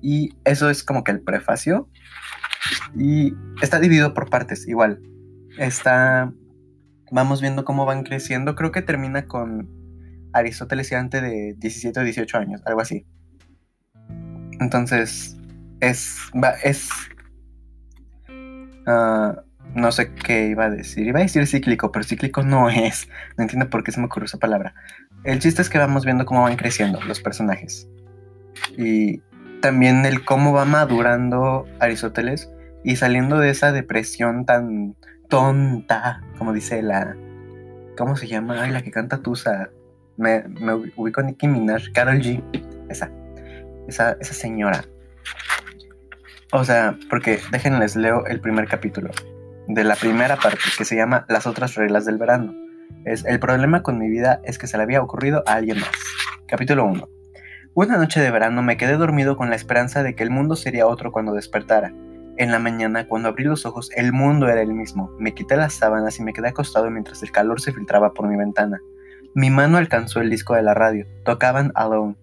Y 0.00 0.30
eso 0.46 0.70
es 0.70 0.82
como 0.82 1.04
que 1.04 1.12
el 1.12 1.20
prefacio. 1.20 1.86
Y 2.96 3.34
está 3.60 3.78
dividido 3.78 4.14
por 4.14 4.30
partes, 4.30 4.66
igual. 4.66 5.02
Está... 5.58 6.32
Vamos 7.12 7.42
viendo 7.42 7.66
cómo 7.66 7.84
van 7.84 8.04
creciendo. 8.04 8.54
Creo 8.54 8.72
que 8.72 8.80
termina 8.80 9.26
con 9.26 9.68
Aristóteles 10.32 10.90
y 10.92 10.94
antes 10.94 11.20
de 11.20 11.56
17 11.58 12.00
o 12.00 12.04
18 12.04 12.38
años, 12.38 12.62
algo 12.64 12.80
así. 12.80 13.04
Entonces, 14.60 15.36
es. 15.80 16.16
es. 16.62 16.88
Ah, 18.86 19.42
no 19.74 19.92
sé 19.92 20.12
qué 20.12 20.46
iba 20.46 20.64
a 20.64 20.70
decir. 20.70 21.06
Iba 21.06 21.20
a 21.20 21.22
decir 21.22 21.46
cíclico, 21.46 21.92
pero 21.92 22.04
cíclico 22.04 22.42
no 22.42 22.68
es. 22.68 23.08
No 23.36 23.42
entiendo 23.42 23.68
por 23.70 23.84
qué 23.84 23.92
se 23.92 24.00
me 24.00 24.06
ocurrió 24.06 24.26
esa 24.26 24.38
palabra. 24.38 24.74
El 25.24 25.38
chiste 25.38 25.62
es 25.62 25.68
que 25.68 25.78
vamos 25.78 26.04
viendo 26.04 26.24
cómo 26.24 26.42
van 26.42 26.56
creciendo 26.56 27.00
los 27.02 27.20
personajes. 27.20 27.88
Y 28.76 29.22
también 29.60 30.04
el 30.06 30.24
cómo 30.24 30.52
va 30.52 30.64
madurando 30.64 31.66
Aristóteles 31.78 32.50
y 32.82 32.96
saliendo 32.96 33.38
de 33.38 33.50
esa 33.50 33.72
depresión 33.72 34.46
tan 34.46 34.96
tonta, 35.28 36.22
como 36.38 36.52
dice 36.52 36.82
la. 36.82 37.16
¿Cómo 37.96 38.16
se 38.16 38.28
llama? 38.28 38.62
Ay, 38.62 38.70
la 38.70 38.82
que 38.82 38.90
canta 38.90 39.18
Tusa 39.18 39.70
me, 40.20 40.42
me 40.48 40.74
ubico 40.96 41.22
Nicki 41.22 41.48
Minaj, 41.48 41.92
Carol 41.92 42.20
G, 42.20 42.42
esa, 42.88 43.10
esa, 43.88 44.16
esa 44.20 44.34
señora. 44.34 44.84
O 46.52 46.64
sea, 46.64 46.98
porque 47.08 47.38
déjenles 47.52 47.94
leo 47.94 48.26
el 48.26 48.40
primer 48.40 48.66
capítulo 48.66 49.10
de 49.68 49.84
la 49.84 49.94
primera 49.94 50.36
parte 50.36 50.58
que 50.76 50.84
se 50.84 50.96
llama 50.96 51.24
Las 51.28 51.46
otras 51.46 51.76
reglas 51.76 52.04
del 52.04 52.18
verano. 52.18 52.52
Es 53.04 53.24
el 53.24 53.38
problema 53.38 53.84
con 53.84 53.98
mi 53.98 54.08
vida 54.08 54.40
es 54.42 54.58
que 54.58 54.66
se 54.66 54.76
le 54.76 54.82
había 54.82 55.00
ocurrido 55.00 55.44
a 55.46 55.54
alguien 55.54 55.78
más. 55.78 55.92
Capítulo 56.48 56.86
1. 56.86 57.08
Una 57.74 57.96
noche 57.98 58.20
de 58.20 58.32
verano 58.32 58.62
me 58.62 58.76
quedé 58.76 58.96
dormido 58.96 59.36
con 59.36 59.48
la 59.48 59.54
esperanza 59.54 60.02
de 60.02 60.16
que 60.16 60.24
el 60.24 60.30
mundo 60.30 60.56
sería 60.56 60.88
otro 60.88 61.12
cuando 61.12 61.34
despertara. 61.34 61.94
En 62.36 62.50
la 62.50 62.58
mañana, 62.58 63.06
cuando 63.06 63.28
abrí 63.28 63.44
los 63.44 63.64
ojos, 63.64 63.90
el 63.94 64.12
mundo 64.12 64.48
era 64.48 64.60
el 64.60 64.74
mismo. 64.74 65.12
Me 65.20 65.34
quité 65.34 65.56
las 65.56 65.74
sábanas 65.74 66.18
y 66.18 66.24
me 66.24 66.32
quedé 66.32 66.48
acostado 66.48 66.90
mientras 66.90 67.22
el 67.22 67.30
calor 67.30 67.60
se 67.60 67.72
filtraba 67.72 68.12
por 68.12 68.26
mi 68.26 68.36
ventana. 68.36 68.80
Mi 69.34 69.50
mano 69.50 69.78
alcanzó 69.78 70.20
el 70.20 70.30
disco 70.30 70.54
de 70.54 70.62
la 70.62 70.74
radio. 70.74 71.06
Tocaban 71.24 71.70
Alone. 71.76 72.16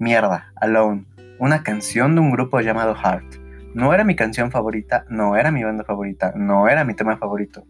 Mierda, 0.00 0.52
Alone. 0.56 1.04
Una 1.38 1.62
canción 1.62 2.16
de 2.16 2.22
un 2.22 2.32
grupo 2.32 2.60
llamado 2.60 2.96
Heart. 2.96 3.41
No 3.74 3.94
era 3.94 4.04
mi 4.04 4.14
canción 4.16 4.50
favorita, 4.50 5.06
no 5.08 5.36
era 5.36 5.50
mi 5.50 5.64
banda 5.64 5.84
favorita, 5.84 6.32
no 6.36 6.68
era 6.68 6.84
mi 6.84 6.94
tema 6.94 7.16
favorito. 7.16 7.64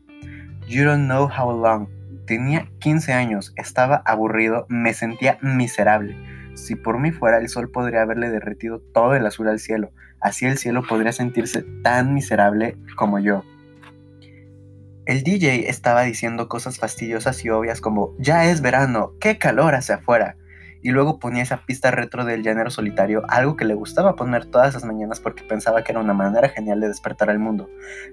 You 0.66 0.84
don't 0.84 1.04
know 1.04 1.28
how 1.28 1.52
long. 1.52 1.86
Tenía 2.26 2.68
15 2.80 3.12
años, 3.12 3.52
estaba 3.56 4.02
aburrido, 4.04 4.66
me 4.68 4.94
sentía 4.94 5.38
miserable. 5.42 6.16
Si 6.54 6.74
por 6.74 6.98
mí 6.98 7.12
fuera 7.12 7.38
el 7.38 7.48
sol 7.48 7.70
podría 7.70 8.02
haberle 8.02 8.30
derretido 8.30 8.80
todo 8.80 9.14
el 9.14 9.24
azul 9.26 9.48
al 9.48 9.60
cielo. 9.60 9.90
Así 10.20 10.46
el 10.46 10.58
cielo 10.58 10.82
podría 10.88 11.12
sentirse 11.12 11.64
tan 11.82 12.14
miserable 12.14 12.76
como 12.96 13.20
yo. 13.20 13.44
El 15.04 15.22
DJ 15.22 15.68
estaba 15.68 16.02
diciendo 16.02 16.48
cosas 16.48 16.78
fastidiosas 16.78 17.44
y 17.44 17.50
obvias 17.50 17.80
como, 17.80 18.14
ya 18.18 18.46
es 18.50 18.60
verano, 18.60 19.12
qué 19.20 19.38
calor 19.38 19.74
hace 19.74 19.92
afuera. 19.92 20.36
Y 20.82 20.90
luego 20.90 21.18
ponía 21.18 21.42
esa 21.42 21.64
pista 21.64 21.90
retro 21.90 22.24
del 22.24 22.42
llanero 22.42 22.70
solitario, 22.70 23.22
algo 23.28 23.56
que 23.56 23.64
le 23.64 23.74
gustaba 23.74 24.16
poner 24.16 24.46
todas 24.46 24.74
las 24.74 24.84
mañanas 24.84 25.20
porque 25.20 25.44
pensaba 25.44 25.82
que 25.82 25.92
era 25.92 26.00
una 26.00 26.14
manera 26.14 26.48
genial 26.48 26.80
de 26.80 26.88
despertar 26.88 27.30
al 27.30 27.38
mundo. 27.38 27.70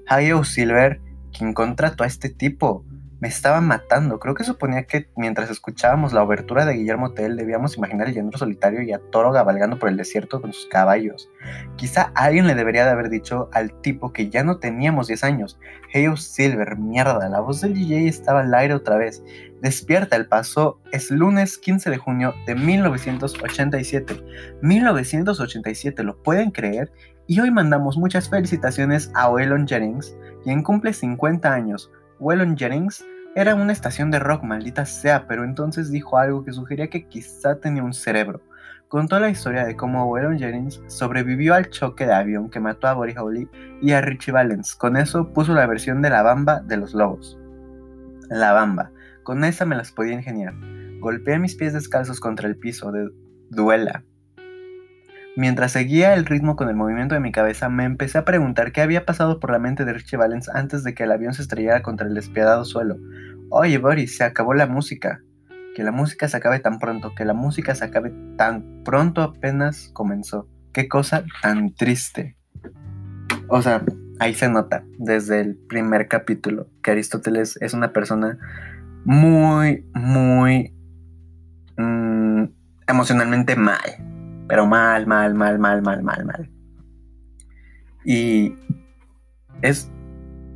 Hayao 0.08 0.44
Silver, 0.44 1.02
quien 1.36 1.54
contrató 1.54 2.04
a 2.04 2.08
este 2.08 2.30
tipo, 2.30 2.86
me 3.20 3.28
estaba 3.28 3.60
matando. 3.62 4.20
Creo 4.20 4.34
que 4.34 4.44
suponía 4.44 4.84
que 4.84 5.10
mientras 5.16 5.50
escuchábamos 5.50 6.14
la 6.14 6.24
obertura 6.24 6.66
de 6.66 6.74
Guillermo 6.74 7.12
Tell 7.12 7.36
debíamos 7.36 7.78
imaginar 7.78 8.08
el 8.08 8.14
llanero 8.14 8.38
solitario 8.38 8.82
y 8.82 8.94
a 8.94 9.00
Toro 9.00 9.34
cabalgando 9.34 9.78
por 9.78 9.90
el 9.90 9.98
desierto 9.98 10.42
con 10.42 10.54
sus 10.54 10.68
caballos. 10.68 11.30
Quizá 11.76 12.12
alguien 12.16 12.48
le 12.48 12.56
debería 12.56 12.86
de 12.86 12.92
haber 12.92 13.10
dicho 13.10 13.50
al 13.52 13.74
tipo 13.82 14.14
que 14.14 14.30
ya 14.30 14.44
no 14.44 14.58
teníamos 14.60 15.08
10 15.08 15.24
años. 15.24 15.60
Hey 15.92 16.08
Silver, 16.16 16.78
mierda, 16.78 17.28
la 17.30 17.42
voz 17.42 17.62
del 17.62 17.74
DJ 17.74 18.08
estaba 18.08 18.42
al 18.42 18.54
aire 18.54 18.74
otra 18.74 18.98
vez. 18.98 19.24
Despierta, 19.62 20.16
el 20.16 20.28
paso 20.28 20.80
es 20.92 21.12
lunes 21.12 21.58
15 21.58 21.90
de 21.90 21.98
junio 21.98 22.34
de 22.46 22.56
1987. 22.56 24.24
1987, 24.62 26.04
¿lo 26.04 26.22
pueden 26.24 26.52
creer? 26.52 26.92
Y 27.28 27.42
hoy 27.42 27.52
mandamos 27.52 27.98
muchas 27.98 28.30
felicitaciones 28.30 29.12
a 29.16 29.30
Waylon 29.30 29.68
Jennings, 29.68 30.16
quien 30.44 30.64
cumple 30.64 30.94
50 30.94 31.54
años. 31.54 31.92
Waylon 32.20 32.58
Jennings 32.58 33.06
era 33.36 33.54
una 33.54 33.74
estación 33.74 34.12
de 34.12 34.20
rock, 34.20 34.44
maldita 34.44 34.86
sea, 34.86 35.28
pero 35.28 35.44
entonces 35.44 35.92
dijo 35.92 36.18
algo 36.18 36.44
que 36.44 36.54
sugería 36.54 36.90
que 36.90 37.08
quizá 37.08 37.60
tenía 37.60 37.84
un 37.84 37.94
cerebro. 37.94 38.42
Contó 38.88 39.20
la 39.20 39.30
historia 39.30 39.66
de 39.66 39.76
cómo 39.76 40.06
Waylon 40.06 40.40
Jennings 40.40 40.82
sobrevivió 40.88 41.54
al 41.54 41.70
choque 41.70 42.08
de 42.08 42.14
avión 42.14 42.50
que 42.50 42.60
mató 42.60 42.88
a 42.88 42.94
Boris 42.94 43.18
Howley 43.18 43.48
y 43.82 43.92
a 43.92 44.02
Richie 44.02 44.32
Valens. 44.32 44.74
Con 44.74 44.98
eso 44.98 45.32
puso 45.32 45.54
la 45.54 45.68
versión 45.68 46.02
de 46.02 46.10
La 46.10 46.24
Bamba 46.24 46.62
de 46.62 46.78
los 46.78 46.94
Lobos. 46.94 47.38
La 48.30 48.54
Bamba. 48.54 48.92
Con 49.24 49.44
esa 49.44 49.66
me 49.66 49.76
las 49.76 49.92
podía 49.92 50.14
ingeniar. 50.14 50.54
Golpeé 51.00 51.40
mis 51.40 51.56
pies 51.56 51.74
descalzos 51.74 52.20
contra 52.20 52.48
el 52.48 52.58
piso 52.58 52.92
de 52.92 53.10
duela. 53.50 54.04
Mientras 55.36 55.72
seguía 55.72 56.16
el 56.16 56.26
ritmo 56.26 56.56
con 56.56 56.68
el 56.70 56.76
movimiento 56.76 57.16
de 57.16 57.22
mi 57.22 57.32
cabeza, 57.32 57.70
me 57.70 57.86
empecé 57.86 58.18
a 58.18 58.26
preguntar 58.26 58.72
qué 58.72 58.82
había 58.82 59.06
pasado 59.06 59.40
por 59.40 59.52
la 59.52 59.60
mente 59.60 59.86
de 59.86 59.94
Richie 59.94 60.18
Valens 60.18 60.50
antes 60.50 60.84
de 60.84 60.94
que 60.94 61.04
el 61.04 61.12
avión 61.12 61.34
se 61.34 61.44
estrellara 61.44 61.82
contra 61.82 62.08
el 62.08 62.14
despiadado 62.14 62.66
suelo. 62.66 62.98
Oye, 63.50 63.78
Boris, 63.78 64.18
se 64.18 64.24
acabó 64.24 64.54
la 64.54 64.68
música. 64.68 65.22
Que 65.76 65.84
la 65.84 65.92
música 65.92 66.28
se 66.28 66.36
acabe 66.36 66.60
tan 66.60 66.80
pronto, 66.80 67.14
que 67.16 67.26
la 67.26 67.34
música 67.34 67.74
se 67.74 67.86
acabe 67.86 68.12
tan 68.38 68.84
pronto 68.84 69.22
apenas 69.22 69.92
comenzó. 69.94 70.50
Qué 70.74 70.88
cosa 70.88 71.24
tan 71.42 71.74
triste. 71.74 72.36
O 73.48 73.62
sea, 73.62 73.84
ahí 74.20 74.34
se 74.34 74.50
nota 74.50 74.84
desde 74.98 75.40
el 75.40 75.56
primer 75.56 76.08
capítulo 76.08 76.68
que 76.84 76.92
Aristóteles 76.92 77.58
es 77.62 77.74
una 77.74 77.94
persona 77.94 78.38
muy, 79.06 79.86
muy 79.94 80.74
mm, 81.78 82.44
emocionalmente 82.88 83.56
mal 83.56 84.10
pero 84.50 84.66
mal, 84.66 85.06
mal, 85.06 85.36
mal, 85.36 85.60
mal, 85.60 85.82
mal, 85.84 86.02
mal, 86.02 86.26
mal. 86.26 86.50
Y 88.04 88.56
es 89.62 89.92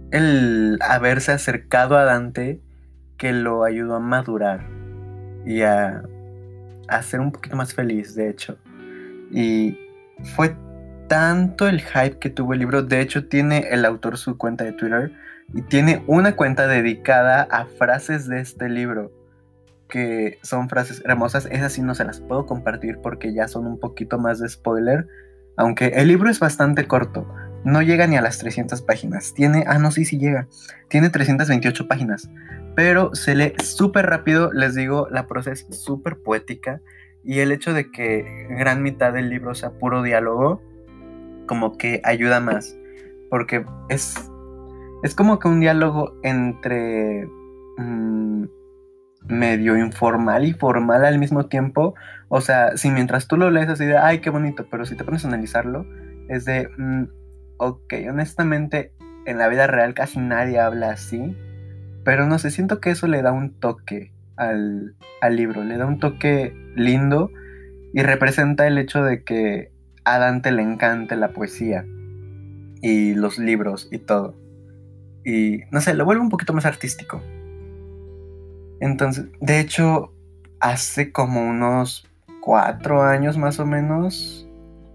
el 0.09 0.79
haberse 0.81 1.31
acercado 1.31 1.95
a 1.95 2.03
Dante 2.03 2.59
que 3.17 3.31
lo 3.31 3.63
ayudó 3.63 3.95
a 3.95 3.99
madurar 3.99 4.65
y 5.45 5.61
a, 5.61 6.01
a 6.87 7.03
ser 7.03 7.19
un 7.19 7.31
poquito 7.31 7.55
más 7.55 7.75
feliz, 7.75 8.15
de 8.15 8.31
hecho. 8.31 8.57
Y 9.31 9.77
fue 10.35 10.57
tanto 11.07 11.67
el 11.67 11.81
hype 11.81 12.17
que 12.17 12.31
tuvo 12.31 12.53
el 12.53 12.59
libro, 12.59 12.81
de 12.81 12.99
hecho 12.99 13.27
tiene 13.27 13.67
el 13.69 13.85
autor 13.85 14.17
su 14.17 14.39
cuenta 14.39 14.63
de 14.63 14.71
Twitter 14.71 15.13
y 15.53 15.61
tiene 15.63 16.03
una 16.07 16.35
cuenta 16.35 16.67
dedicada 16.67 17.43
a 17.43 17.65
frases 17.65 18.27
de 18.27 18.39
este 18.39 18.69
libro 18.69 19.11
que 19.93 20.39
son 20.41 20.69
frases 20.69 21.03
hermosas. 21.05 21.47
Esas 21.51 21.73
sí 21.73 21.83
no 21.83 21.93
se 21.93 22.03
las 22.03 22.19
puedo 22.19 22.47
compartir 22.47 22.97
porque 22.97 23.31
ya 23.31 23.47
son 23.47 23.67
un 23.67 23.79
poquito 23.79 24.17
más 24.17 24.39
de 24.39 24.49
spoiler. 24.49 25.07
Aunque 25.55 25.89
el 25.89 26.07
libro 26.07 26.31
es 26.31 26.39
bastante 26.39 26.87
corto. 26.87 27.27
No 27.63 27.83
llega 27.83 28.07
ni 28.07 28.17
a 28.17 28.21
las 28.21 28.39
300 28.39 28.81
páginas. 28.81 29.35
Tiene, 29.35 29.65
ah, 29.67 29.77
no, 29.77 29.91
sí, 29.91 30.03
sí 30.03 30.17
llega. 30.17 30.47
Tiene 30.89 31.11
328 31.11 31.87
páginas. 31.87 32.27
Pero 32.75 33.13
se 33.13 33.35
lee 33.35 33.53
súper 33.63 34.07
rápido. 34.07 34.51
Les 34.51 34.73
digo, 34.73 35.07
la 35.11 35.27
prosa 35.27 35.51
es 35.51 35.67
súper 35.69 36.17
poética. 36.17 36.81
Y 37.23 37.41
el 37.41 37.51
hecho 37.51 37.73
de 37.73 37.91
que 37.91 38.47
gran 38.49 38.81
mitad 38.81 39.13
del 39.13 39.29
libro 39.29 39.53
sea 39.53 39.69
puro 39.69 40.01
diálogo, 40.01 40.59
como 41.45 41.77
que 41.77 42.01
ayuda 42.03 42.39
más. 42.39 42.75
Porque 43.29 43.63
es, 43.89 44.15
es 45.03 45.15
como 45.15 45.39
que 45.39 45.47
un 45.47 45.59
diálogo 45.59 46.15
entre... 46.23 47.27
Mm, 47.77 48.45
medio 49.27 49.77
informal 49.77 50.45
y 50.45 50.53
formal 50.53 51.05
al 51.05 51.19
mismo 51.19 51.45
tiempo. 51.45 51.95
O 52.29 52.41
sea, 52.41 52.77
si 52.77 52.89
mientras 52.91 53.27
tú 53.27 53.37
lo 53.37 53.51
lees 53.51 53.69
así 53.69 53.85
de, 53.85 53.97
ay, 53.97 54.19
qué 54.19 54.29
bonito, 54.29 54.67
pero 54.69 54.85
si 54.85 54.95
te 54.95 55.03
pones 55.03 55.23
a 55.23 55.27
analizarlo, 55.27 55.85
es 56.29 56.45
de, 56.45 56.69
mm, 56.77 57.03
ok, 57.57 57.93
honestamente, 58.09 58.93
en 59.25 59.37
la 59.37 59.47
vida 59.47 59.67
real 59.67 59.93
casi 59.93 60.19
nadie 60.19 60.59
habla 60.59 60.91
así, 60.91 61.35
pero 62.03 62.25
no 62.25 62.37
sé, 62.39 62.51
siento 62.51 62.79
que 62.79 62.91
eso 62.91 63.07
le 63.07 63.21
da 63.21 63.31
un 63.31 63.59
toque 63.59 64.11
al, 64.35 64.95
al 65.21 65.35
libro, 65.35 65.63
le 65.63 65.77
da 65.77 65.85
un 65.85 65.99
toque 65.99 66.53
lindo 66.75 67.29
y 67.93 68.01
representa 68.01 68.67
el 68.67 68.77
hecho 68.77 69.03
de 69.03 69.23
que 69.23 69.71
a 70.03 70.19
Dante 70.19 70.51
le 70.51 70.63
encante 70.63 71.15
la 71.15 71.29
poesía 71.29 71.85
y 72.81 73.13
los 73.13 73.37
libros 73.37 73.87
y 73.91 73.99
todo. 73.99 74.35
Y 75.25 75.61
no 75.71 75.81
sé, 75.81 75.93
lo 75.93 76.05
vuelve 76.05 76.21
un 76.21 76.29
poquito 76.29 76.53
más 76.53 76.65
artístico. 76.65 77.21
Entonces, 78.79 79.25
de 79.39 79.59
hecho, 79.59 80.13
hace 80.59 81.11
como 81.11 81.41
unos 81.47 82.07
cuatro 82.41 83.01
años 83.03 83.37
más 83.37 83.59
o 83.59 83.65
menos, 83.65 84.47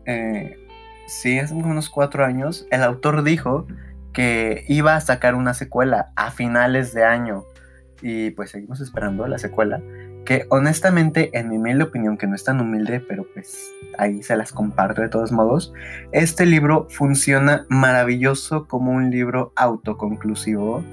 eh, 0.04 0.58
sí, 1.06 1.38
hace 1.38 1.54
como 1.54 1.70
unos 1.70 1.88
cuatro 1.88 2.24
años, 2.24 2.66
el 2.70 2.82
autor 2.82 3.22
dijo 3.22 3.66
que 4.12 4.64
iba 4.68 4.96
a 4.96 5.00
sacar 5.00 5.34
una 5.34 5.54
secuela 5.54 6.12
a 6.16 6.30
finales 6.30 6.92
de 6.92 7.04
año. 7.04 7.44
Y 8.02 8.30
pues 8.30 8.50
seguimos 8.50 8.80
esperando 8.80 9.26
la 9.26 9.38
secuela. 9.38 9.80
Que 10.28 10.44
honestamente, 10.50 11.30
en 11.32 11.48
mi 11.48 11.56
humilde 11.56 11.84
opinión, 11.84 12.18
que 12.18 12.26
no 12.26 12.34
es 12.34 12.44
tan 12.44 12.60
humilde, 12.60 13.00
pero 13.00 13.24
pues 13.32 13.72
ahí 13.96 14.22
se 14.22 14.36
las 14.36 14.52
comparto 14.52 15.00
de 15.00 15.08
todos 15.08 15.32
modos, 15.32 15.72
este 16.12 16.44
libro 16.44 16.86
funciona 16.90 17.64
maravilloso 17.70 18.68
como 18.68 18.92
un 18.92 19.10
libro 19.10 19.54
autoconclusivo 19.56 20.84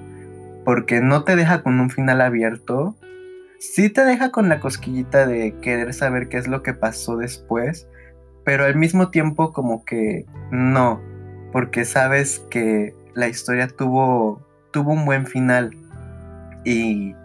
porque 0.64 1.02
no 1.02 1.26
te 1.26 1.36
deja 1.36 1.64
con 1.64 1.82
un 1.82 1.90
final 1.90 2.22
abierto. 2.22 2.96
Sí 3.60 3.90
te 3.90 4.06
deja 4.06 4.32
con 4.32 4.48
la 4.48 4.62
cosquillita 4.62 5.28
de 5.28 5.54
querer 5.60 5.94
saber 5.94 6.30
qué 6.30 6.38
es 6.38 6.48
lo 6.48 6.64
que 6.64 6.74
pasó 6.74 7.18
después, 7.18 7.90
pero 8.46 8.64
al 8.64 8.78
mismo 8.78 9.10
tiempo 9.10 9.52
como 9.52 9.84
que 9.84 10.26
no, 10.50 11.02
porque 11.52 11.84
sabes 11.84 12.40
que 12.50 12.96
la 13.16 13.28
historia 13.28 13.68
tuvo, 13.68 14.42
tuvo 14.72 14.94
un 14.94 15.04
buen 15.04 15.26
final 15.26 15.72
y 16.64 17.16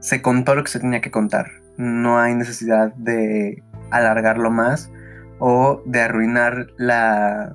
se 0.00 0.22
contó 0.22 0.54
lo 0.54 0.64
que 0.64 0.70
se 0.70 0.80
tenía 0.80 1.00
que 1.00 1.10
contar. 1.10 1.50
No 1.76 2.18
hay 2.18 2.34
necesidad 2.34 2.94
de 2.94 3.62
alargarlo 3.90 4.50
más 4.50 4.90
o 5.38 5.82
de 5.86 6.00
arruinar 6.00 6.68
la, 6.76 7.54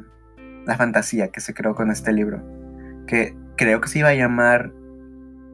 la 0.65 0.77
fantasía 0.77 1.29
que 1.29 1.41
se 1.41 1.53
creó 1.53 1.75
con 1.75 1.91
este 1.91 2.13
libro, 2.13 2.41
que 3.07 3.35
creo 3.57 3.81
que 3.81 3.89
se 3.89 3.99
iba 3.99 4.09
a 4.09 4.15
llamar 4.15 4.71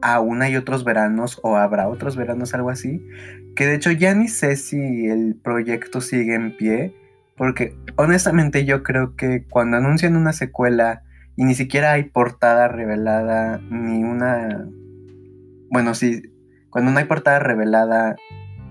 a 0.02 0.20
una 0.20 0.48
y 0.48 0.56
otros 0.56 0.84
veranos 0.84 1.40
o 1.42 1.56
habrá 1.56 1.88
otros 1.88 2.16
veranos, 2.16 2.54
algo 2.54 2.70
así. 2.70 3.04
Que 3.54 3.66
de 3.66 3.74
hecho 3.74 3.90
ya 3.90 4.14
ni 4.14 4.28
sé 4.28 4.56
si 4.56 5.06
el 5.08 5.36
proyecto 5.42 6.00
sigue 6.00 6.34
en 6.34 6.56
pie, 6.56 6.94
porque 7.36 7.76
honestamente 7.96 8.64
yo 8.64 8.82
creo 8.82 9.16
que 9.16 9.44
cuando 9.48 9.76
anuncian 9.76 10.16
una 10.16 10.32
secuela 10.32 11.02
y 11.36 11.44
ni 11.44 11.54
siquiera 11.54 11.92
hay 11.92 12.04
portada 12.04 12.68
revelada, 12.68 13.58
ni 13.70 14.04
una... 14.04 14.68
Bueno, 15.70 15.94
sí, 15.94 16.29
cuando 16.70 16.90
no 16.92 16.98
hay 16.98 17.04
portada 17.04 17.38
revelada, 17.38 18.16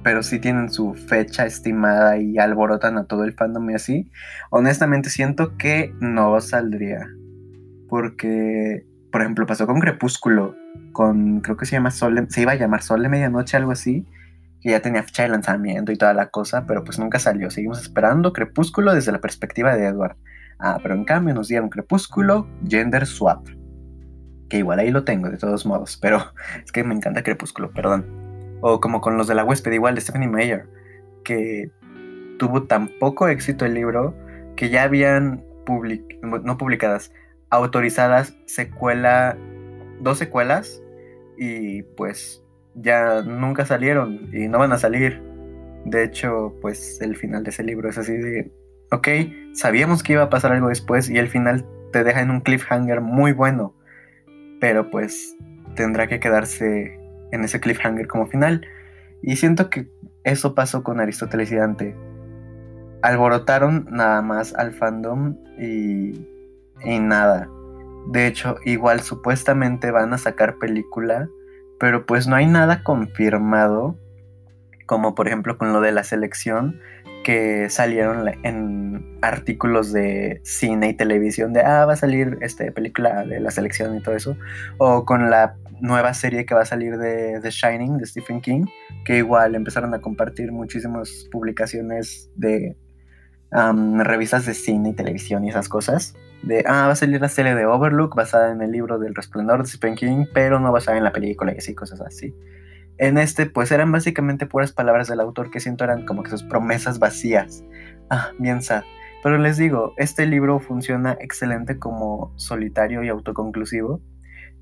pero 0.04 0.24
sí 0.24 0.40
tienen 0.40 0.70
su 0.70 0.94
fecha 0.94 1.46
estimada 1.46 2.18
y 2.18 2.38
alborotan 2.38 2.98
a 2.98 3.06
todo 3.06 3.26
el 3.26 3.34
fandom 3.34 3.70
y 3.70 3.76
así, 3.76 4.10
honestamente 4.50 5.10
siento 5.10 5.58
que 5.58 5.94
no 6.00 6.40
saldría. 6.42 7.08
Porque, 7.90 8.86
por 9.12 9.22
ejemplo, 9.22 9.46
pasó 9.46 9.68
con 9.68 9.80
Crepúsculo 9.80 10.56
con, 10.92 11.42
creo 11.42 11.58
que 11.58 11.66
se 11.66 11.74
llama 11.74 11.92
Sol, 11.92 12.28
se 12.30 12.42
iba 12.42 12.54
a 12.54 12.56
llamar 12.56 12.82
Sol 12.82 13.02
de 13.04 13.10
Medianoche, 13.10 13.58
algo 13.58 13.72
así, 13.72 14.06
que 14.62 14.72
ya 14.72 14.82
tenía 14.82 15.04
fecha 15.04 15.24
de 15.24 15.30
lanzamiento 15.30 15.92
y 15.92 15.98
toda 15.98 16.14
la 16.14 16.30
cosa, 16.30 16.66
pero 16.66 16.84
pues 16.84 17.00
nunca 17.00 17.20
salió. 17.20 17.50
Seguimos 17.50 17.82
esperando 17.82 18.34
Crepúsculo 18.34 18.94
desde 18.94 19.12
la 19.12 19.22
perspectiva 19.22 19.76
de 19.76 19.86
Edward. 19.86 20.18
Ah, 20.60 20.80
pero 20.82 20.96
en 20.96 21.06
cambio 21.06 21.34
nos 21.34 21.48
dieron 21.48 21.70
Crepúsculo 21.70 22.48
Gender 22.68 23.06
Swap. 23.06 23.48
Que 24.50 24.58
igual 24.58 24.80
ahí 24.80 24.92
lo 24.92 25.04
tengo 25.04 25.30
de 25.30 25.38
todos 25.38 25.66
modos, 25.66 25.98
pero 26.02 26.20
es 26.64 26.72
que 26.72 26.84
me 26.84 26.96
encanta 26.96 27.24
Crepúsculo, 27.24 27.72
perdón. 27.72 28.06
O 28.62 28.80
como 28.80 29.00
con 29.02 29.18
los 29.18 29.28
de 29.28 29.36
la 29.36 29.44
huésped 29.44 29.72
igual 29.72 29.96
de 29.96 30.02
Stephanie 30.02 30.28
Meyer, 30.28 30.68
que 31.24 31.72
tuvo 32.38 32.64
tan 32.64 32.90
poco 33.00 33.28
éxito 33.28 33.66
el 33.66 33.74
libro 33.74 34.16
que 34.56 34.70
ya 34.70 34.84
habían 34.84 35.46
no 36.44 36.58
publicadas, 36.58 37.14
autorizadas 37.52 38.36
secuela 38.46 39.38
dos 40.00 40.18
secuelas 40.18 40.82
y 41.38 41.84
pues 41.84 42.44
ya 42.76 43.22
nunca 43.22 43.66
salieron 43.66 44.30
y 44.34 44.48
no 44.48 44.60
van 44.60 44.72
a 44.72 44.78
salir. 44.78 45.22
De 45.86 46.04
hecho, 46.04 46.56
pues 46.62 47.00
el 47.02 47.16
final 47.16 47.44
de 47.44 47.52
ese 47.52 47.64
libro 47.64 47.90
es 47.90 47.98
así 47.98 48.14
de, 48.14 48.52
ok, 48.92 49.08
sabíamos 49.54 50.04
que 50.04 50.14
iba 50.14 50.24
a 50.24 50.30
pasar 50.30 50.52
algo 50.52 50.70
después 50.70 51.10
y 51.10 51.18
el 51.18 51.28
final 51.28 51.66
te 51.92 52.04
deja 52.04 52.22
en 52.22 52.32
un 52.32 52.42
cliffhanger 52.42 53.02
muy 53.02 53.32
bueno, 53.32 53.76
pero 54.60 54.90
pues 54.90 55.36
tendrá 55.76 56.08
que 56.08 56.20
quedarse 56.20 57.00
en 57.32 57.44
ese 57.44 57.60
cliffhanger 57.60 58.08
como 58.08 58.28
final. 58.28 58.66
Y 59.22 59.36
siento 59.36 59.70
que 59.70 59.90
eso 60.24 60.56
pasó 60.56 60.84
con 60.84 61.00
Aristóteles 61.00 61.52
y 61.52 61.56
Dante. 61.56 61.96
Alborotaron 63.02 63.88
nada 63.90 64.22
más 64.22 64.54
al 64.56 64.74
fandom 64.74 65.38
y, 65.58 66.28
y 66.84 67.00
nada. 67.00 67.50
De 68.08 68.28
hecho, 68.28 68.58
igual 68.66 69.02
supuestamente 69.02 69.92
van 69.92 70.14
a 70.14 70.18
sacar 70.18 70.58
película, 70.58 71.30
pero 71.80 72.06
pues 72.06 72.28
no 72.28 72.36
hay 72.36 72.48
nada 72.48 72.84
confirmado, 72.84 73.98
como 74.86 75.16
por 75.16 75.28
ejemplo 75.28 75.58
con 75.58 75.74
lo 75.74 75.82
de 75.82 75.92
la 75.92 76.04
selección, 76.04 76.80
que 77.30 77.70
salieron 77.70 78.28
en 78.42 79.06
artículos 79.22 79.94
de 79.94 80.42
cine 80.44 80.90
y 80.90 80.94
televisión 80.96 81.54
de, 81.54 81.62
ah, 81.62 81.86
va 81.86 81.94
a 81.94 81.96
salir 81.96 82.40
esta 82.42 82.66
película 82.72 83.24
de 83.24 83.40
la 83.40 83.52
selección 83.52 83.96
y 83.96 84.02
todo 84.02 84.16
eso, 84.16 84.36
o 84.80 85.06
con 85.06 85.30
la 85.30 85.56
nueva 85.80 86.16
serie 86.16 86.48
que 86.48 86.56
va 86.56 86.64
a 86.64 86.66
salir 86.66 86.98
de 86.98 87.40
The 87.40 87.52
Shining 87.52 88.00
de 88.00 88.08
Stephen 88.08 88.42
King, 88.42 88.66
que 89.06 89.18
igual 89.18 89.54
empezaron 89.54 89.94
a 89.94 90.02
compartir 90.02 90.52
muchísimas 90.52 91.28
publicaciones 91.32 92.32
de 92.36 92.76
revistas 93.52 94.48
de 94.48 94.56
cine 94.56 94.90
y 94.90 94.94
televisión 94.94 95.46
y 95.46 95.50
esas 95.50 95.70
cosas 95.70 96.16
de, 96.42 96.64
ah, 96.66 96.88
va 96.88 96.94
a 96.94 96.96
salir 96.96 97.22
la 97.22 97.30
serie 97.30 97.54
de 97.54 97.68
Overlook 97.68 98.16
basada 98.16 98.52
en 98.52 98.64
el 98.64 98.72
libro 98.72 98.98
del 98.98 99.14
resplandor 99.14 99.62
de 99.62 99.70
Stephen 99.70 99.94
King, 99.94 100.26
pero 100.34 100.60
no 100.60 100.72
basada 100.72 100.98
en 100.98 101.04
la 101.04 101.12
película 101.12 101.54
y 101.54 101.60
así, 101.60 101.76
cosas 101.76 102.02
así. 102.02 102.34
En 103.00 103.18
este, 103.18 103.46
pues 103.46 103.72
eran 103.72 103.92
básicamente 103.92 104.46
puras 104.46 104.74
palabras 104.74 105.08
del 105.08 105.22
autor 105.22 105.50
que 105.50 105.62
siento 105.62 105.86
eran 105.86 106.06
como 106.06 106.22
que 106.22 106.30
sus 106.30 106.44
promesas 106.44 107.00
vacías. 107.00 107.64
Ah, 108.10 108.32
bien 108.38 108.62
sad. 108.62 108.84
Pero 109.24 109.38
les 109.38 109.58
digo, 109.58 109.94
este 109.98 110.26
libro 110.26 110.60
funciona 110.60 111.18
excelente 111.20 111.80
como 111.80 112.34
solitario 112.36 113.04
y 113.04 113.10
autoconclusivo. 113.10 114.02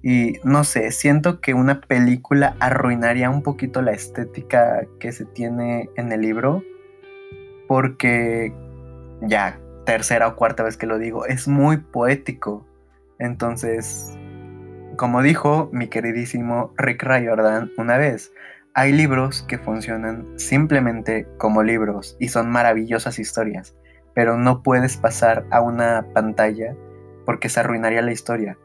Y 0.03 0.33
no 0.43 0.63
sé, 0.63 0.91
siento 0.91 1.41
que 1.41 1.53
una 1.53 1.81
película 1.81 2.55
arruinaría 2.59 3.29
un 3.29 3.41
poquito 3.41 3.81
la 3.81 3.91
estética 3.91 4.85
que 4.99 5.11
se 5.11 5.25
tiene 5.25 5.89
en 5.95 6.11
el 6.11 6.21
libro. 6.21 6.63
Porque 7.67 8.53
ya 9.21 9.59
tercera 9.85 10.27
o 10.27 10.35
cuarta 10.35 10.63
vez 10.63 10.77
que 10.77 10.85
lo 10.85 10.97
digo, 10.99 11.25
es 11.25 11.47
muy 11.47 11.77
poético. 11.77 12.65
Entonces, 13.19 14.16
como 14.97 15.21
dijo 15.21 15.69
mi 15.71 15.87
queridísimo 15.87 16.73
Rick 16.75 17.03
Riordan 17.03 17.71
una 17.77 17.97
vez, 17.97 18.33
hay 18.73 18.91
libros 18.91 19.43
que 19.43 19.57
funcionan 19.57 20.27
simplemente 20.37 21.27
como 21.37 21.63
libros 21.63 22.17
y 22.19 22.29
son 22.29 22.49
maravillosas 22.49 23.19
historias, 23.19 23.75
pero 24.13 24.37
no 24.37 24.63
puedes 24.63 24.97
pasar 24.97 25.45
a 25.51 25.61
una 25.61 26.05
pantalla 26.13 26.75
porque 27.25 27.49
se 27.49 27.59
arruinaría 27.59 28.01
la 28.01 28.11
historia. 28.11 28.57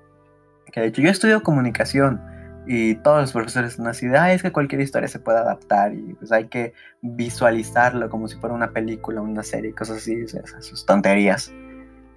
Que 0.73 0.81
de 0.81 0.87
hecho 0.87 1.03
yo 1.03 1.11
estudio 1.11 1.43
comunicación 1.43 2.21
y 2.67 2.95
todos 2.97 3.21
los 3.21 3.33
profesores 3.33 3.79
así 3.81 4.07
de, 4.07 4.17
ah, 4.17 4.33
es 4.33 4.43
que 4.43 4.53
cualquier 4.53 4.81
historia 4.81 5.09
se 5.09 5.19
puede 5.19 5.39
adaptar 5.39 5.93
y 5.93 6.15
pues 6.15 6.33
hay 6.33 6.49
que 6.49 6.73
visualizarlo 7.03 8.09
como 8.09 8.29
si 8.29 8.37
fuera 8.37 8.55
una 8.55 8.71
película, 8.73 9.21
una 9.21 9.43
serie, 9.43 9.75
cosas 9.75 9.99
así, 9.99 10.15
esas 10.15 10.87
tonterías. 10.87 11.53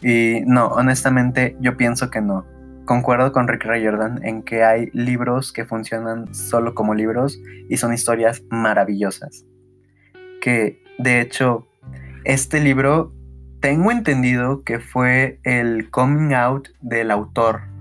Y 0.02 0.42
no, 0.46 0.68
honestamente 0.68 1.58
yo 1.60 1.76
pienso 1.78 2.10
que 2.10 2.22
no. 2.22 2.46
Concuerdo 2.86 3.32
con 3.32 3.48
Rick 3.48 3.66
Riordan 3.66 4.24
en 4.24 4.44
que 4.44 4.64
hay 4.64 4.90
libros 4.94 5.52
que 5.52 5.66
funcionan 5.66 6.34
solo 6.34 6.76
como 6.76 6.94
libros 6.94 7.40
y 7.70 7.78
son 7.78 7.94
historias 7.94 8.44
maravillosas. 8.50 9.46
Que 10.42 10.84
de 11.00 11.22
hecho, 11.22 11.68
este 12.24 12.60
libro 12.60 13.14
tengo 13.60 13.92
entendido 13.92 14.64
que 14.64 14.80
fue 14.80 15.40
el 15.44 15.90
coming 15.90 16.34
out 16.34 16.70
del 16.82 17.12
autor 17.12 17.76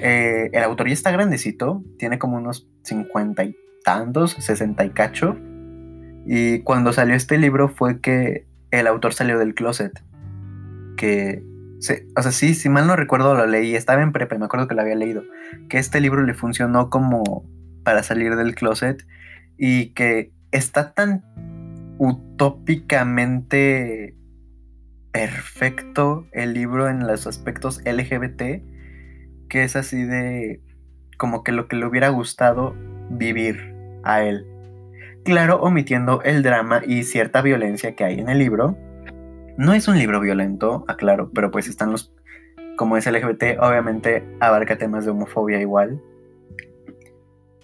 eh, 0.00 0.50
el 0.52 0.62
autor 0.62 0.88
ya 0.88 0.94
está 0.94 1.10
grandecito, 1.10 1.82
tiene 1.98 2.18
como 2.18 2.36
unos 2.36 2.68
50 2.82 3.44
y 3.44 3.56
tantos, 3.84 4.32
60 4.32 4.84
y 4.84 4.90
cacho. 4.90 5.36
Y 6.26 6.60
cuando 6.60 6.92
salió 6.92 7.14
este 7.14 7.38
libro 7.38 7.68
fue 7.68 8.00
que 8.00 8.46
el 8.70 8.86
autor 8.86 9.14
salió 9.14 9.38
del 9.38 9.54
closet. 9.54 9.92
Que, 10.96 11.42
o 12.16 12.22
sea, 12.22 12.32
sí, 12.32 12.54
si 12.54 12.68
mal 12.68 12.86
no 12.86 12.96
recuerdo 12.96 13.34
lo 13.34 13.46
leí, 13.46 13.74
estaba 13.74 14.02
en 14.02 14.12
prepa, 14.12 14.36
me 14.38 14.44
acuerdo 14.46 14.68
que 14.68 14.74
lo 14.74 14.82
había 14.82 14.94
leído. 14.94 15.22
Que 15.68 15.78
este 15.78 16.00
libro 16.00 16.22
le 16.22 16.34
funcionó 16.34 16.90
como 16.90 17.44
para 17.84 18.02
salir 18.02 18.36
del 18.36 18.54
closet 18.54 19.06
y 19.56 19.94
que 19.94 20.32
está 20.50 20.92
tan 20.94 21.24
utópicamente 21.98 24.14
perfecto 25.12 26.26
el 26.32 26.52
libro 26.52 26.88
en 26.88 27.06
los 27.06 27.26
aspectos 27.26 27.80
LGBT 27.84 28.62
que 29.48 29.64
es 29.64 29.76
así 29.76 30.04
de 30.04 30.60
como 31.18 31.42
que 31.42 31.52
lo 31.52 31.68
que 31.68 31.76
le 31.76 31.86
hubiera 31.86 32.08
gustado 32.08 32.74
vivir 33.10 33.74
a 34.04 34.22
él. 34.22 34.46
Claro, 35.24 35.60
omitiendo 35.60 36.22
el 36.22 36.42
drama 36.42 36.82
y 36.86 37.04
cierta 37.04 37.42
violencia 37.42 37.96
que 37.96 38.04
hay 38.04 38.20
en 38.20 38.28
el 38.28 38.38
libro. 38.38 38.76
No 39.58 39.72
es 39.72 39.88
un 39.88 39.98
libro 39.98 40.20
violento, 40.20 40.84
aclaro, 40.88 41.30
pero 41.34 41.50
pues 41.50 41.68
están 41.68 41.92
los... 41.92 42.12
Como 42.76 42.96
es 42.96 43.06
LGBT, 43.06 43.58
obviamente 43.58 44.22
abarca 44.40 44.76
temas 44.76 45.04
de 45.04 45.10
homofobia 45.10 45.60
igual. 45.60 46.02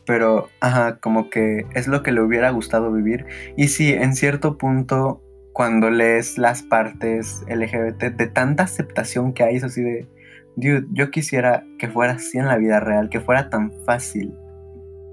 Pero, 0.07 0.49
ajá, 0.61 0.99
como 1.01 1.29
que 1.29 1.67
es 1.75 1.87
lo 1.87 2.03
que 2.03 2.13
le 2.13 2.23
hubiera 2.23 2.51
gustado 2.51 2.91
vivir. 2.93 3.27
Y 3.57 3.69
sí, 3.69 3.93
en 3.93 4.15
cierto 4.15 4.57
punto, 4.57 5.23
cuando 5.53 5.91
lees 5.91 6.39
las 6.39 6.63
partes 6.63 7.45
LGBT, 7.47 8.05
de 8.05 8.27
tanta 8.27 8.63
aceptación 8.63 9.35
que 9.35 9.45
hay, 9.45 9.57
es 9.57 9.65
así 9.65 9.83
de 9.83 10.09
Dude, 10.57 10.87
yo 10.91 11.11
quisiera 11.11 11.65
que 11.79 11.89
fuera 11.89 12.15
así 12.15 12.37
en 12.37 12.47
la 12.47 12.59
vida 12.59 12.79
real, 12.79 13.09
que 13.09 13.21
fuera 13.21 13.49
tan 13.49 13.73
fácil. 13.87 14.35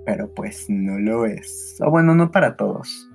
Pero 0.06 0.34
pues 0.34 0.66
no 0.70 1.00
lo 1.00 1.26
es. 1.26 1.78
O 1.80 1.90
bueno, 1.90 2.14
no 2.16 2.32
para 2.32 2.58
todos. 2.58 3.10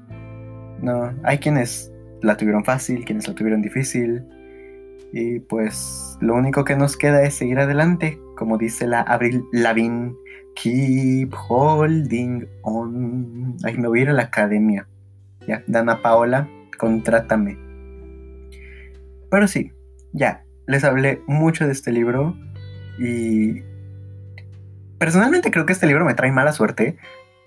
No, 0.80 1.14
hay 1.22 1.38
quienes 1.38 1.92
la 2.24 2.36
tuvieron 2.36 2.64
fácil, 2.64 3.04
quienes 3.04 3.28
la 3.28 3.34
tuvieron 3.34 3.62
difícil. 3.62 4.24
Y 5.12 5.40
pues 5.40 6.18
lo 6.20 6.34
único 6.34 6.64
que 6.64 6.76
nos 6.76 6.96
queda 6.96 7.22
es 7.22 7.34
seguir 7.34 7.58
adelante, 7.58 8.18
como 8.36 8.58
dice 8.58 8.86
la 8.86 9.02
Abril 9.02 9.44
Lavín. 9.52 10.16
Keep 10.56 11.34
holding 11.48 12.46
on. 12.62 13.56
Ay, 13.64 13.76
me 13.76 13.88
voy 13.88 14.00
a 14.00 14.02
ir 14.02 14.08
a 14.10 14.12
la 14.12 14.22
academia. 14.22 14.88
Ya, 15.46 15.62
Dana 15.66 16.00
Paola, 16.00 16.48
contrátame. 16.78 17.58
Pero 19.30 19.48
sí, 19.48 19.72
ya, 20.12 20.44
les 20.66 20.84
hablé 20.84 21.20
mucho 21.26 21.66
de 21.66 21.72
este 21.72 21.92
libro 21.92 22.36
y 22.98 23.62
personalmente 24.98 25.50
creo 25.50 25.66
que 25.66 25.72
este 25.72 25.86
libro 25.86 26.04
me 26.04 26.14
trae 26.14 26.30
mala 26.30 26.52
suerte 26.52 26.96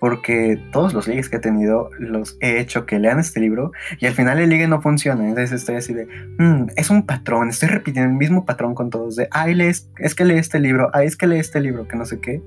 porque 0.00 0.62
todos 0.72 0.94
los 0.94 1.08
ligues 1.08 1.28
que 1.28 1.36
he 1.36 1.40
tenido 1.40 1.90
los 1.98 2.36
he 2.40 2.60
hecho 2.60 2.86
que 2.86 2.98
lean 2.98 3.18
este 3.18 3.40
libro 3.40 3.72
y 3.98 4.06
al 4.06 4.14
final 4.14 4.38
el 4.38 4.48
ligue 4.48 4.68
no 4.68 4.80
funciona. 4.80 5.26
Entonces 5.26 5.52
estoy 5.52 5.76
así 5.76 5.92
de, 5.92 6.06
mm, 6.38 6.68
es 6.76 6.90
un 6.90 7.04
patrón, 7.04 7.48
estoy 7.48 7.68
repitiendo 7.68 8.10
el 8.10 8.16
mismo 8.16 8.44
patrón 8.44 8.74
con 8.74 8.90
todos 8.90 9.16
de, 9.16 9.28
ay, 9.30 9.54
lees, 9.54 9.90
es 9.98 10.14
que 10.14 10.24
lee 10.24 10.38
este 10.38 10.60
libro, 10.60 10.90
ay, 10.92 11.06
es 11.06 11.16
que 11.16 11.26
lee 11.26 11.38
este 11.38 11.60
libro, 11.60 11.88
que 11.88 11.96
no 11.96 12.04
sé 12.04 12.20
qué. 12.20 12.42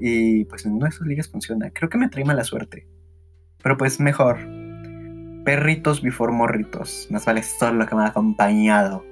Y 0.00 0.44
pues 0.46 0.64
ninguno 0.64 0.86
de 0.86 0.90
esos 0.90 1.06
ligues 1.06 1.28
funciona. 1.28 1.70
Creo 1.70 1.88
que 1.88 1.98
me 1.98 2.08
trae 2.08 2.24
mala 2.24 2.44
suerte. 2.44 2.86
Pero 3.62 3.76
pues 3.76 4.00
mejor. 4.00 4.38
Perritos 5.44 6.02
before 6.02 6.32
morritos. 6.32 7.08
Más 7.10 7.24
vale 7.24 7.42
solo 7.42 7.86
que 7.86 7.94
me 7.94 8.02
ha 8.02 8.08
acompañado 8.08 9.04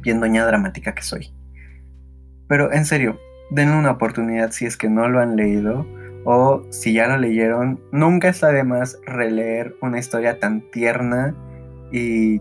bien 0.00 0.20
doña 0.20 0.46
dramática 0.46 0.94
que 0.94 1.02
soy. 1.02 1.32
Pero 2.48 2.72
en 2.72 2.84
serio, 2.84 3.18
denle 3.50 3.76
una 3.76 3.92
oportunidad 3.92 4.50
si 4.52 4.66
es 4.66 4.76
que 4.76 4.88
no 4.88 5.08
lo 5.08 5.20
han 5.20 5.36
leído 5.36 5.86
o 6.28 6.66
si 6.70 6.92
ya 6.92 7.06
lo 7.06 7.18
leyeron, 7.18 7.80
nunca 7.92 8.28
está 8.28 8.50
de 8.50 8.64
más 8.64 8.98
releer 9.06 9.76
una 9.80 10.00
historia 10.00 10.40
tan 10.40 10.60
tierna 10.72 11.36
y 11.92 12.40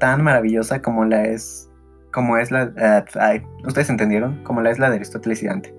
tan 0.00 0.24
maravillosa 0.24 0.82
como 0.82 1.04
la 1.04 1.24
es 1.26 1.70
como 2.12 2.38
es 2.38 2.50
la 2.50 2.72
eh, 2.76 3.42
ustedes 3.64 3.88
entendieron, 3.88 4.42
como 4.42 4.62
la 4.62 4.72
es 4.72 4.80
la 4.80 4.90
de 4.90 4.96
Aristóteles 4.96 5.44
y 5.44 5.46
Dante. 5.46 5.72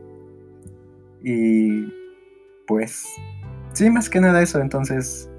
Y 1.24 1.94
pues 2.68 3.06
sí, 3.74 3.90
más 3.90 4.10
que 4.10 4.22
nada 4.22 4.42
eso, 4.42 4.62
entonces 4.62 5.30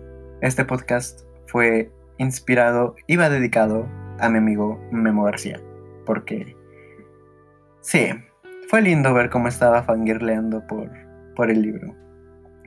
este 0.43 0.67
podcast 0.67 1.23
fue 1.47 1.91
inspirado 2.19 2.95
y 3.07 3.17
va 3.17 3.31
dedicado 3.31 3.89
a 4.21 4.29
mi 4.29 4.37
amigo 4.37 4.79
Memo 4.91 5.25
García. 5.25 5.59
Porque 6.05 6.55
sí, 7.81 8.11
fue 8.69 8.83
lindo 8.83 9.15
ver 9.15 9.31
cómo 9.31 9.49
estaba 9.49 9.83
fangirleando 9.83 10.67
por, 10.67 10.91
por 11.37 11.51
el 11.51 11.63
libro. 11.63 12.02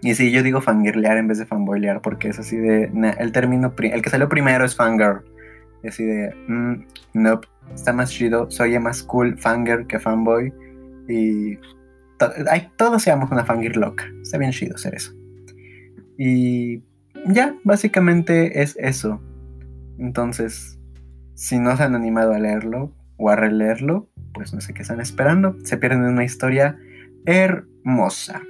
Y 0.05 0.13
sí, 0.13 0.29
yo 0.29 0.43
digo 0.43 0.61
fangirlear 0.61 1.17
en 1.17 1.27
vez 1.27 1.39
de 1.39 1.47
fanboylear, 1.47 1.99
porque 1.99 2.29
es 2.29 2.37
así 2.37 2.55
de. 2.57 2.91
el 3.17 3.31
término. 3.31 3.73
El 3.79 4.03
que 4.03 4.09
salió 4.11 4.29
primero 4.29 4.63
es 4.63 4.75
fangirl. 4.75 5.23
Y 5.81 5.87
así 5.87 6.05
de. 6.05 6.31
Mm, 6.47 6.85
nope, 7.15 7.47
está 7.73 7.91
más 7.91 8.11
chido. 8.11 8.51
Soy 8.51 8.77
más 8.77 9.01
cool 9.01 9.35
fangirl 9.39 9.87
que 9.87 9.99
fanboy. 9.99 10.53
Y. 11.09 11.57
todos 12.75 13.01
seamos 13.01 13.31
una 13.31 13.45
fangirl 13.45 13.79
loca. 13.79 14.05
Está 14.21 14.37
bien 14.37 14.51
chido 14.51 14.77
ser 14.77 14.93
eso. 14.93 15.11
Y. 16.19 16.83
Ya, 17.25 17.55
básicamente 17.63 18.61
es 18.61 18.77
eso. 18.79 19.19
Entonces, 19.97 20.77
si 21.33 21.57
no 21.57 21.75
se 21.77 21.81
han 21.81 21.95
animado 21.95 22.35
a 22.35 22.37
leerlo 22.37 22.93
o 23.17 23.31
a 23.31 23.35
releerlo, 23.35 24.07
pues 24.35 24.53
no 24.53 24.61
sé 24.61 24.75
qué 24.75 24.83
están 24.83 25.01
esperando. 25.01 25.57
Se 25.63 25.77
pierden 25.77 26.03
una 26.03 26.25
historia 26.25 26.77
hermosa. 27.25 28.43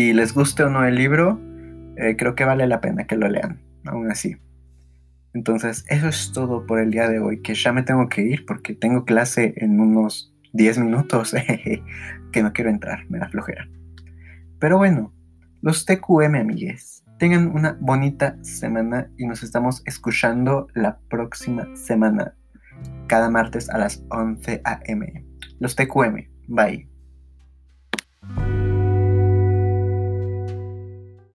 Y 0.00 0.14
les 0.14 0.32
guste 0.32 0.62
o 0.62 0.70
no 0.70 0.82
el 0.86 0.94
libro, 0.94 1.38
eh, 1.98 2.16
creo 2.16 2.34
que 2.34 2.46
vale 2.46 2.66
la 2.66 2.80
pena 2.80 3.06
que 3.06 3.16
lo 3.16 3.28
lean, 3.28 3.60
aún 3.84 4.10
así. 4.10 4.34
Entonces, 5.34 5.84
eso 5.90 6.08
es 6.08 6.32
todo 6.32 6.64
por 6.64 6.80
el 6.80 6.90
día 6.90 7.06
de 7.06 7.18
hoy, 7.18 7.42
que 7.42 7.52
ya 7.52 7.70
me 7.74 7.82
tengo 7.82 8.08
que 8.08 8.22
ir 8.22 8.46
porque 8.46 8.74
tengo 8.74 9.04
clase 9.04 9.52
en 9.58 9.78
unos 9.78 10.34
10 10.54 10.78
minutos, 10.78 11.34
que 12.32 12.42
no 12.42 12.54
quiero 12.54 12.70
entrar, 12.70 13.04
me 13.10 13.18
da 13.18 13.28
flojera. 13.28 13.68
Pero 14.58 14.78
bueno, 14.78 15.12
los 15.60 15.84
TQM, 15.84 16.34
amigues. 16.34 17.04
Tengan 17.18 17.48
una 17.48 17.76
bonita 17.78 18.42
semana 18.42 19.10
y 19.18 19.26
nos 19.26 19.42
estamos 19.42 19.82
escuchando 19.84 20.68
la 20.72 20.98
próxima 21.10 21.68
semana, 21.76 22.34
cada 23.06 23.28
martes 23.28 23.68
a 23.68 23.76
las 23.76 24.02
11 24.08 24.62
a.m. 24.64 25.26
Los 25.58 25.76
TQM. 25.76 26.26
Bye. 26.48 26.89